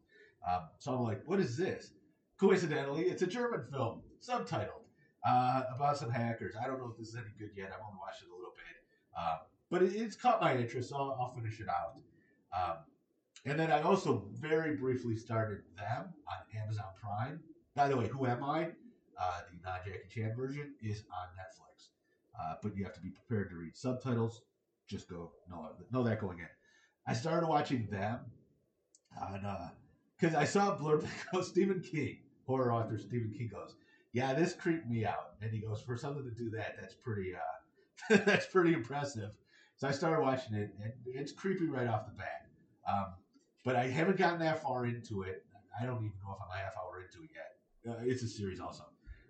Um, 0.48 0.68
so 0.78 0.92
I'm 0.92 1.02
like, 1.02 1.22
what 1.26 1.40
is 1.40 1.57
this? 1.57 1.92
Coincidentally, 2.38 3.02
it's 3.02 3.22
a 3.22 3.26
German 3.26 3.64
film, 3.70 4.02
subtitled, 4.20 4.83
uh, 5.24 5.62
about 5.74 5.96
some 5.96 6.11
hackers. 6.11 6.55
I 6.61 6.66
don't 6.66 6.78
know 6.78 6.90
if 6.90 6.98
this 6.98 7.09
is 7.09 7.16
any 7.16 7.33
good 7.38 7.50
yet. 7.57 7.70
I've 7.72 7.85
only 7.87 7.98
watched 8.00 8.22
it 8.22 8.28
a 8.28 8.35
little 8.35 8.55
bit, 8.57 8.76
uh, 9.16 9.38
but 9.70 9.83
it, 9.83 9.94
it's 9.94 10.16
caught 10.16 10.40
my 10.40 10.57
interest, 10.57 10.90
so 10.90 10.96
I'll, 10.96 11.16
I'll 11.20 11.35
finish 11.35 11.61
it 11.61 11.68
out. 11.68 12.00
Um, 12.52 12.78
and 13.44 13.59
then 13.59 13.70
I 13.70 13.83
also 13.83 14.24
very 14.33 14.76
briefly 14.76 15.16
started 15.16 15.62
them 15.76 16.12
on 16.28 16.61
Amazon 16.62 16.87
Prime. 17.00 17.40
By 17.74 17.88
the 17.88 17.96
way, 17.96 18.09
who 18.09 18.26
am 18.26 18.44
I? 18.44 18.68
Uh, 19.20 19.40
the 19.50 19.59
non 19.62 19.78
Jackie 19.85 20.09
Chan 20.11 20.35
version 20.37 20.74
is 20.83 21.05
on 21.12 21.28
Netflix, 21.38 21.88
uh, 22.40 22.55
but 22.62 22.76
you 22.76 22.85
have 22.85 22.94
to 22.94 23.00
be 23.00 23.11
prepared 23.11 23.50
to 23.50 23.57
read 23.57 23.76
subtitles. 23.76 24.42
Just 24.88 25.09
go 25.09 25.33
know 25.48 25.70
know 25.92 26.02
that 26.02 26.20
going 26.20 26.38
in. 26.38 26.48
I 27.06 27.14
started 27.14 27.48
watching 27.48 27.88
them 27.90 28.20
on 29.20 29.70
because 30.18 30.34
uh, 30.34 30.38
I 30.38 30.44
saw 30.44 30.74
a 30.74 30.78
blurb 30.78 31.02
that 31.02 31.10
goes 31.32 31.48
Stephen 31.48 31.80
King, 31.80 32.18
horror 32.46 32.72
author 32.72 32.98
Stephen 32.98 33.32
King 33.36 33.50
goes, 33.52 33.74
yeah, 34.12 34.34
this 34.34 34.52
creeped 34.54 34.88
me 34.88 35.04
out, 35.06 35.34
and 35.40 35.50
he 35.50 35.58
goes 35.58 35.80
for 35.80 35.96
something 35.96 36.24
to 36.24 36.30
do 36.30 36.50
that. 36.50 36.76
That's 36.78 36.94
pretty 36.94 37.32
uh, 37.34 38.16
that's 38.26 38.46
pretty 38.46 38.74
impressive. 38.74 39.30
So 39.76 39.88
I 39.88 39.90
started 39.90 40.22
watching 40.22 40.54
it, 40.54 40.70
and 40.82 40.92
it's 41.06 41.32
creepy 41.32 41.66
right 41.66 41.88
off 41.88 42.06
the 42.06 42.12
bat. 42.12 42.46
Um, 42.86 43.14
but 43.64 43.76
I 43.76 43.86
haven't 43.88 44.18
gotten 44.18 44.40
that 44.40 44.62
far 44.62 44.86
into 44.86 45.22
it. 45.22 45.44
I 45.80 45.86
don't 45.86 45.96
even 45.96 46.12
know 46.24 46.34
if 46.34 46.42
I'm 46.42 46.50
a 46.54 46.62
half 46.62 46.74
hour 46.76 47.00
into 47.00 47.24
it 47.24 47.30
yet. 47.34 47.94
Uh, 47.94 48.00
it's 48.04 48.22
a 48.22 48.28
series 48.28 48.60
also. 48.60 48.84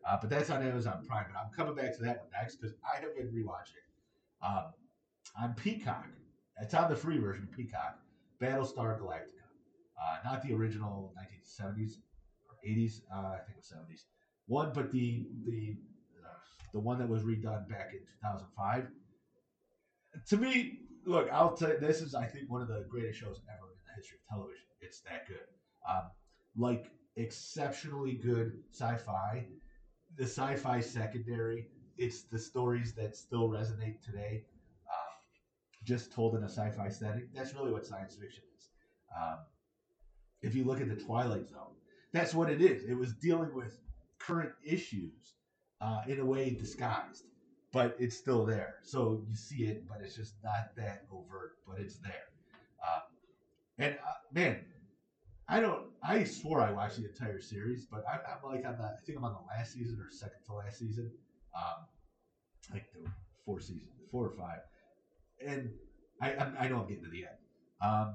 Uh, 0.08 0.18
but 0.20 0.28
that's 0.28 0.50
on 0.50 0.66
Amazon 0.66 1.04
Prime. 1.06 1.26
But 1.32 1.38
I'm 1.38 1.52
coming 1.52 1.74
back 1.74 1.96
to 1.96 2.02
that 2.02 2.18
one 2.18 2.28
next 2.32 2.56
because 2.56 2.74
I 2.82 3.00
have 3.00 3.16
been 3.16 3.28
rewatching. 3.28 3.87
Um, 4.42 4.72
on 5.40 5.54
Peacock, 5.54 6.08
it's 6.61 6.75
on 6.75 6.91
the 6.91 6.97
free 6.97 7.19
version 7.19 7.49
Peacock, 7.57 7.99
Battlestar 8.41 8.99
Galactica. 8.99 9.47
Uh, 10.01 10.17
not 10.25 10.43
the 10.43 10.53
original 10.53 11.15
1970s 11.17 11.99
or 12.49 12.57
80s, 12.67 13.03
uh, 13.15 13.35
I 13.35 13.38
think 13.38 13.57
it 13.57 13.57
was 13.59 13.73
70s 13.73 14.05
one, 14.47 14.73
but 14.75 14.91
the 14.93 15.27
the 15.47 15.77
the 16.73 16.81
one 16.81 16.99
that 16.99 17.09
was 17.09 17.23
redone 17.23 17.69
back 17.69 17.91
in 17.93 18.01
2005. 18.23 18.87
To 20.29 20.37
me, 20.37 20.79
look, 21.05 21.29
I'll 21.31 21.55
tell 21.55 21.71
you, 21.71 21.79
this 21.79 22.01
is 22.01 22.15
I 22.15 22.27
think 22.27 22.51
one 22.51 22.62
of 22.62 22.69
the 22.69 22.87
greatest 22.88 23.19
shows 23.19 23.41
ever 23.49 23.69
in 23.69 23.79
the 23.87 23.95
history 23.97 24.19
of 24.23 24.29
television. 24.29 24.65
It's 24.81 25.01
that 25.01 25.27
good. 25.29 25.49
Um, 25.88 26.11
like 26.57 26.91
exceptionally 27.17 28.15
good 28.15 28.53
sci-fi. 28.73 29.47
The 30.17 30.25
sci-fi 30.25 30.81
secondary. 30.81 31.69
It's 31.99 32.23
the 32.23 32.38
stories 32.38 32.95
that 32.95 33.17
still 33.17 33.49
resonate 33.49 34.03
today. 34.03 34.45
Just 35.85 36.12
told 36.12 36.37
in 36.37 36.42
a 36.42 36.49
sci-fi 36.49 36.88
setting. 36.88 37.29
That's 37.35 37.55
really 37.55 37.73
what 37.73 37.87
science 37.87 38.14
fiction 38.14 38.45
is. 38.57 38.68
Um, 39.16 39.38
if 40.42 40.55
you 40.55 40.64
look 40.64 40.81
at 40.81 40.88
the 40.88 40.97
Twilight 40.97 41.49
Zone, 41.49 41.75
that's 42.12 42.35
what 42.35 42.51
it 42.51 42.61
is. 42.61 42.85
It 42.85 42.95
was 42.95 43.12
dealing 43.14 43.55
with 43.55 43.79
current 44.18 44.53
issues 44.64 45.35
uh, 45.81 46.03
in 46.07 46.21
a 46.21 46.25
way 46.25 46.51
disguised, 46.51 47.25
but 47.73 47.97
it's 47.99 48.16
still 48.16 48.45
there. 48.45 48.77
So 48.83 49.25
you 49.29 49.35
see 49.35 49.64
it, 49.64 49.88
but 49.88 50.01
it's 50.03 50.14
just 50.14 50.35
not 50.45 50.77
that 50.77 51.05
overt, 51.12 51.57
but 51.66 51.81
it's 51.81 51.97
there. 51.97 52.29
Uh, 52.85 53.01
and 53.79 53.95
uh, 53.95 54.12
man, 54.33 54.61
I 55.49 55.61
don't. 55.61 55.87
I 56.03 56.25
swore 56.25 56.61
I 56.61 56.73
watched 56.73 56.99
the 56.99 57.09
entire 57.09 57.40
series, 57.40 57.87
but 57.87 58.05
I, 58.09 58.14
am 58.14 58.38
like 58.45 58.64
on 58.66 58.79
the. 58.79 58.85
I 58.85 59.05
think 59.05 59.18
I'm 59.18 59.25
on 59.25 59.35
the 59.35 59.55
last 59.55 59.75
season 59.75 59.99
or 60.01 60.11
second 60.11 60.38
to 60.47 60.55
last 60.55 60.79
season. 60.79 61.11
Um, 61.55 61.85
like 62.73 62.87
the 62.92 63.11
four 63.45 63.61
seasons, 63.61 63.92
four 64.11 64.27
or 64.27 64.31
five, 64.31 64.61
and 65.46 65.70
I 66.20 66.33
I, 66.33 66.52
I 66.61 66.68
know 66.68 66.81
I'm 66.81 66.88
getting 66.88 67.05
to 67.05 67.11
the 67.11 67.24
end. 67.24 67.37
Um, 67.81 68.14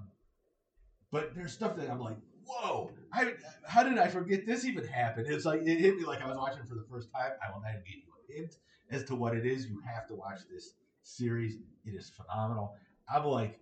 but 1.11 1.35
there's 1.35 1.53
stuff 1.53 1.75
that 1.77 1.89
I'm 1.89 1.99
like, 1.99 2.17
whoa, 2.45 2.91
I, 3.13 3.33
how 3.65 3.83
did 3.83 3.97
I 3.97 4.07
forget 4.07 4.45
this 4.45 4.65
even 4.65 4.85
happened? 4.85 5.27
It's 5.29 5.45
like 5.45 5.61
it 5.61 5.79
hit 5.79 5.97
me 5.97 6.05
like 6.05 6.21
I 6.21 6.27
was 6.27 6.37
watching 6.37 6.65
for 6.65 6.75
the 6.75 6.85
first 6.89 7.09
time. 7.13 7.31
I 7.45 7.51
will 7.53 7.61
not 7.61 7.73
give 7.85 7.95
you 7.95 8.13
a 8.29 8.33
hint 8.33 8.55
as 8.91 9.03
to 9.05 9.15
what 9.15 9.35
it 9.35 9.45
is. 9.45 9.67
You 9.67 9.81
have 9.85 10.07
to 10.07 10.15
watch 10.15 10.39
this 10.51 10.73
series. 11.03 11.55
It 11.85 11.91
is 11.91 12.09
phenomenal. 12.09 12.75
I'm 13.13 13.25
like, 13.25 13.59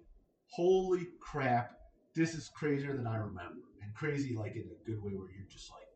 holy 0.49 1.07
crap, 1.19 1.77
this 2.15 2.33
is 2.33 2.49
crazier 2.49 2.95
than 2.95 3.07
I 3.07 3.17
remember, 3.17 3.61
and 3.83 3.93
crazy 3.93 4.35
like 4.35 4.55
in 4.55 4.63
a 4.63 4.89
good 4.89 5.03
way 5.03 5.13
where 5.13 5.29
you're 5.29 5.49
just 5.49 5.71
like, 5.71 5.87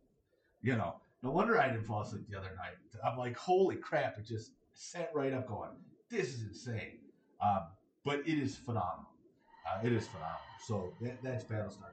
you 0.62 0.76
know, 0.76 0.96
no 1.24 1.32
wonder 1.32 1.60
I 1.60 1.70
didn't 1.70 1.86
fall 1.86 2.02
asleep 2.02 2.26
the 2.30 2.38
other 2.38 2.56
night. 2.56 2.76
I'm 3.04 3.18
like, 3.18 3.38
holy 3.38 3.76
crap, 3.76 4.18
it 4.18 4.26
just 4.26 4.52
sat 4.74 5.12
right 5.14 5.34
up 5.34 5.48
going, 5.48 5.72
this 6.10 6.28
is 6.28 6.44
insane. 6.44 7.00
Um, 7.42 7.68
but 8.06 8.20
it 8.20 8.40
is 8.40 8.56
phenomenal. 8.56 9.10
Uh, 9.68 9.86
it 9.86 9.94
is 9.94 10.08
phenomenal. 10.08 10.40
So 10.66 10.94
that, 11.02 11.22
that's 11.24 11.44
Battlestar 11.44 11.92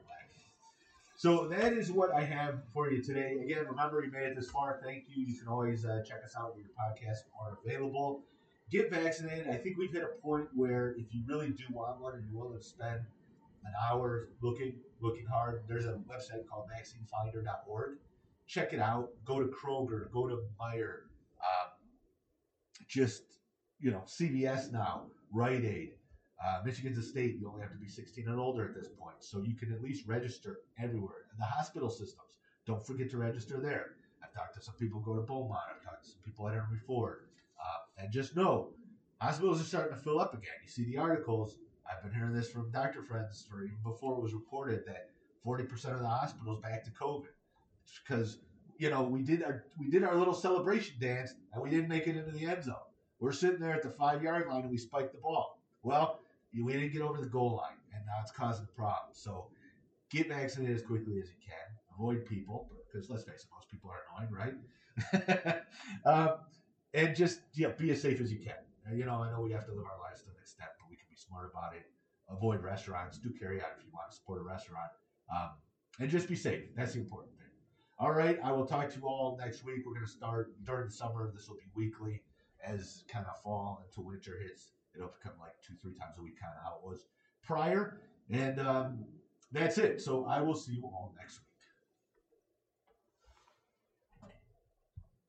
so 1.18 1.48
that 1.48 1.72
is 1.72 1.90
what 1.90 2.12
I 2.12 2.22
have 2.24 2.60
for 2.74 2.90
you 2.92 3.02
today. 3.02 3.38
Again, 3.42 3.64
remember 3.66 4.04
you 4.04 4.10
made 4.10 4.24
it 4.24 4.36
this 4.36 4.50
far. 4.50 4.78
Thank 4.84 5.04
you. 5.08 5.24
You 5.24 5.38
can 5.38 5.48
always 5.48 5.86
uh, 5.86 6.02
check 6.06 6.18
us 6.22 6.34
out 6.38 6.54
where 6.54 6.62
your 6.62 6.72
podcasts 6.78 7.24
are 7.40 7.58
available. 7.64 8.22
Get 8.70 8.90
vaccinated. 8.90 9.48
I 9.48 9.56
think 9.56 9.78
we've 9.78 9.90
hit 9.90 10.02
a 10.02 10.20
point 10.20 10.48
where 10.54 10.94
if 10.98 11.14
you 11.14 11.22
really 11.26 11.48
do 11.48 11.64
want 11.72 12.02
one 12.02 12.16
and 12.16 12.24
you're 12.28 12.38
willing 12.38 12.58
to 12.58 12.62
spend 12.62 13.00
an 13.64 13.72
hour 13.88 14.28
looking 14.42 14.74
looking 15.00 15.24
hard, 15.24 15.62
there's 15.66 15.86
a 15.86 15.98
website 16.06 16.46
called 16.50 16.66
vaccinefinder.org. 16.68 17.96
Check 18.46 18.74
it 18.74 18.80
out. 18.80 19.08
Go 19.24 19.40
to 19.40 19.46
Kroger. 19.46 20.10
Go 20.12 20.28
to 20.28 20.42
Meijer. 20.60 21.04
Um, 21.40 21.70
just 22.86 23.22
you 23.80 23.90
know, 23.90 24.02
CVS 24.06 24.70
now, 24.70 25.06
Rite 25.32 25.64
Aid. 25.64 25.92
Uh, 26.44 26.60
Michigan's 26.64 26.98
a 26.98 27.02
state, 27.02 27.36
you 27.40 27.48
only 27.48 27.62
have 27.62 27.72
to 27.72 27.78
be 27.78 27.88
16 27.88 28.28
and 28.28 28.38
older 28.38 28.64
at 28.64 28.74
this 28.74 28.88
point, 28.88 29.16
so 29.20 29.42
you 29.42 29.54
can 29.54 29.72
at 29.72 29.82
least 29.82 30.06
register 30.06 30.60
everywhere. 30.78 31.26
And 31.32 31.40
the 31.40 31.46
hospital 31.46 31.88
systems, 31.88 32.36
don't 32.66 32.86
forget 32.86 33.10
to 33.10 33.16
register 33.16 33.58
there. 33.58 33.92
I've 34.22 34.34
talked 34.34 34.54
to 34.54 34.62
some 34.62 34.74
people 34.74 35.00
who 35.00 35.14
go 35.14 35.20
to 35.20 35.26
Beaumont, 35.26 35.60
I've 35.74 35.82
talked 35.82 36.04
to 36.04 36.10
some 36.10 36.20
people 36.24 36.46
at 36.48 36.54
Henry 36.54 36.78
Ford. 36.86 37.20
Uh, 37.58 38.02
and 38.02 38.12
just 38.12 38.36
know, 38.36 38.68
hospitals 39.18 39.60
are 39.60 39.64
starting 39.64 39.96
to 39.96 40.02
fill 40.02 40.20
up 40.20 40.34
again. 40.34 40.52
You 40.62 40.68
see 40.68 40.84
the 40.84 40.98
articles, 40.98 41.56
I've 41.90 42.02
been 42.02 42.12
hearing 42.12 42.34
this 42.34 42.50
from 42.50 42.70
doctor 42.70 43.02
friends 43.02 43.46
for 43.48 43.62
even 43.62 43.78
before 43.82 44.16
it 44.16 44.22
was 44.22 44.34
reported 44.34 44.84
that 44.86 45.10
40% 45.46 45.94
of 45.94 46.00
the 46.00 46.08
hospitals 46.08 46.60
back 46.60 46.84
to 46.84 46.90
COVID. 46.90 47.28
Because, 48.06 48.38
you 48.78 48.90
know, 48.90 49.02
we 49.02 49.22
did 49.22 49.42
our 49.42 49.64
we 49.78 49.88
did 49.88 50.02
our 50.02 50.16
little 50.16 50.34
celebration 50.34 50.96
dance 51.00 51.34
and 51.52 51.62
we 51.62 51.70
didn't 51.70 51.88
make 51.88 52.06
it 52.06 52.16
into 52.16 52.32
the 52.32 52.46
end 52.46 52.64
zone. 52.64 52.74
We're 53.18 53.32
sitting 53.32 53.60
there 53.60 53.74
at 53.74 53.82
the 53.82 53.90
five 53.90 54.22
yard 54.22 54.46
line 54.48 54.62
and 54.62 54.70
we 54.70 54.76
spiked 54.78 55.12
the 55.12 55.20
ball. 55.20 55.62
Well, 55.82 56.20
we 56.64 56.72
didn't 56.72 56.92
get 56.92 57.02
over 57.02 57.20
the 57.20 57.28
goal 57.28 57.56
line, 57.56 57.76
and 57.94 58.04
now 58.06 58.14
it's 58.22 58.32
causing 58.32 58.64
a 58.64 58.76
problem. 58.76 59.12
So 59.12 59.48
get 60.10 60.28
vaccinated 60.28 60.76
as 60.76 60.82
quickly 60.82 61.18
as 61.20 61.28
you 61.28 61.36
can. 61.44 61.66
Avoid 61.94 62.24
people, 62.26 62.68
because 62.86 63.10
let's 63.10 63.24
face 63.24 63.40
it, 63.40 63.48
most 63.54 63.70
people 63.70 63.90
are 63.90 64.02
annoying, 64.08 64.54
right? 65.34 65.62
um, 66.06 66.38
and 66.94 67.14
just 67.14 67.40
yeah, 67.54 67.68
be 67.68 67.90
as 67.90 68.00
safe 68.00 68.20
as 68.20 68.32
you 68.32 68.38
can. 68.38 68.96
you 68.96 69.04
know, 69.04 69.22
I 69.22 69.30
know 69.30 69.40
we 69.40 69.52
have 69.52 69.66
to 69.66 69.72
live 69.72 69.84
our 69.84 70.00
lives 70.00 70.22
to 70.22 70.30
an 70.30 70.36
extent, 70.40 70.70
but 70.78 70.88
we 70.88 70.96
can 70.96 71.06
be 71.10 71.16
smart 71.16 71.50
about 71.50 71.74
it. 71.74 71.86
Avoid 72.30 72.62
restaurants. 72.62 73.18
Do 73.18 73.30
carry 73.38 73.60
out 73.60 73.68
if 73.78 73.84
you 73.84 73.90
want 73.92 74.10
to 74.10 74.16
support 74.16 74.40
a 74.40 74.44
restaurant, 74.44 74.90
um, 75.30 75.50
and 76.00 76.10
just 76.10 76.28
be 76.28 76.36
safe. 76.36 76.64
That's 76.74 76.94
the 76.94 77.00
important 77.00 77.36
thing. 77.38 77.46
All 77.98 78.12
right, 78.12 78.38
I 78.42 78.52
will 78.52 78.66
talk 78.66 78.90
to 78.90 78.96
you 78.98 79.06
all 79.06 79.38
next 79.40 79.64
week. 79.64 79.82
We're 79.86 79.94
going 79.94 80.04
to 80.04 80.10
start 80.10 80.52
during 80.64 80.86
the 80.86 80.92
summer. 80.92 81.30
This 81.32 81.48
will 81.48 81.56
be 81.56 81.70
weekly 81.74 82.22
as 82.66 83.04
kind 83.08 83.26
of 83.26 83.40
fall 83.42 83.82
until 83.86 84.04
winter 84.04 84.38
hits 84.42 84.72
it'll 84.96 85.12
become 85.22 85.38
like 85.40 85.52
two, 85.66 85.74
three 85.82 85.94
times 85.94 86.14
a 86.18 86.22
week, 86.22 86.40
kind 86.40 86.52
of 86.56 86.62
how 86.64 86.76
it 86.76 86.84
was 86.84 87.04
prior. 87.44 88.00
And 88.30 88.60
um, 88.60 89.04
that's 89.52 89.78
it. 89.78 90.00
So 90.00 90.24
I 90.24 90.40
will 90.40 90.56
see 90.56 90.72
you 90.72 90.84
all 90.84 91.14
next 91.18 91.38
week. 91.38 91.45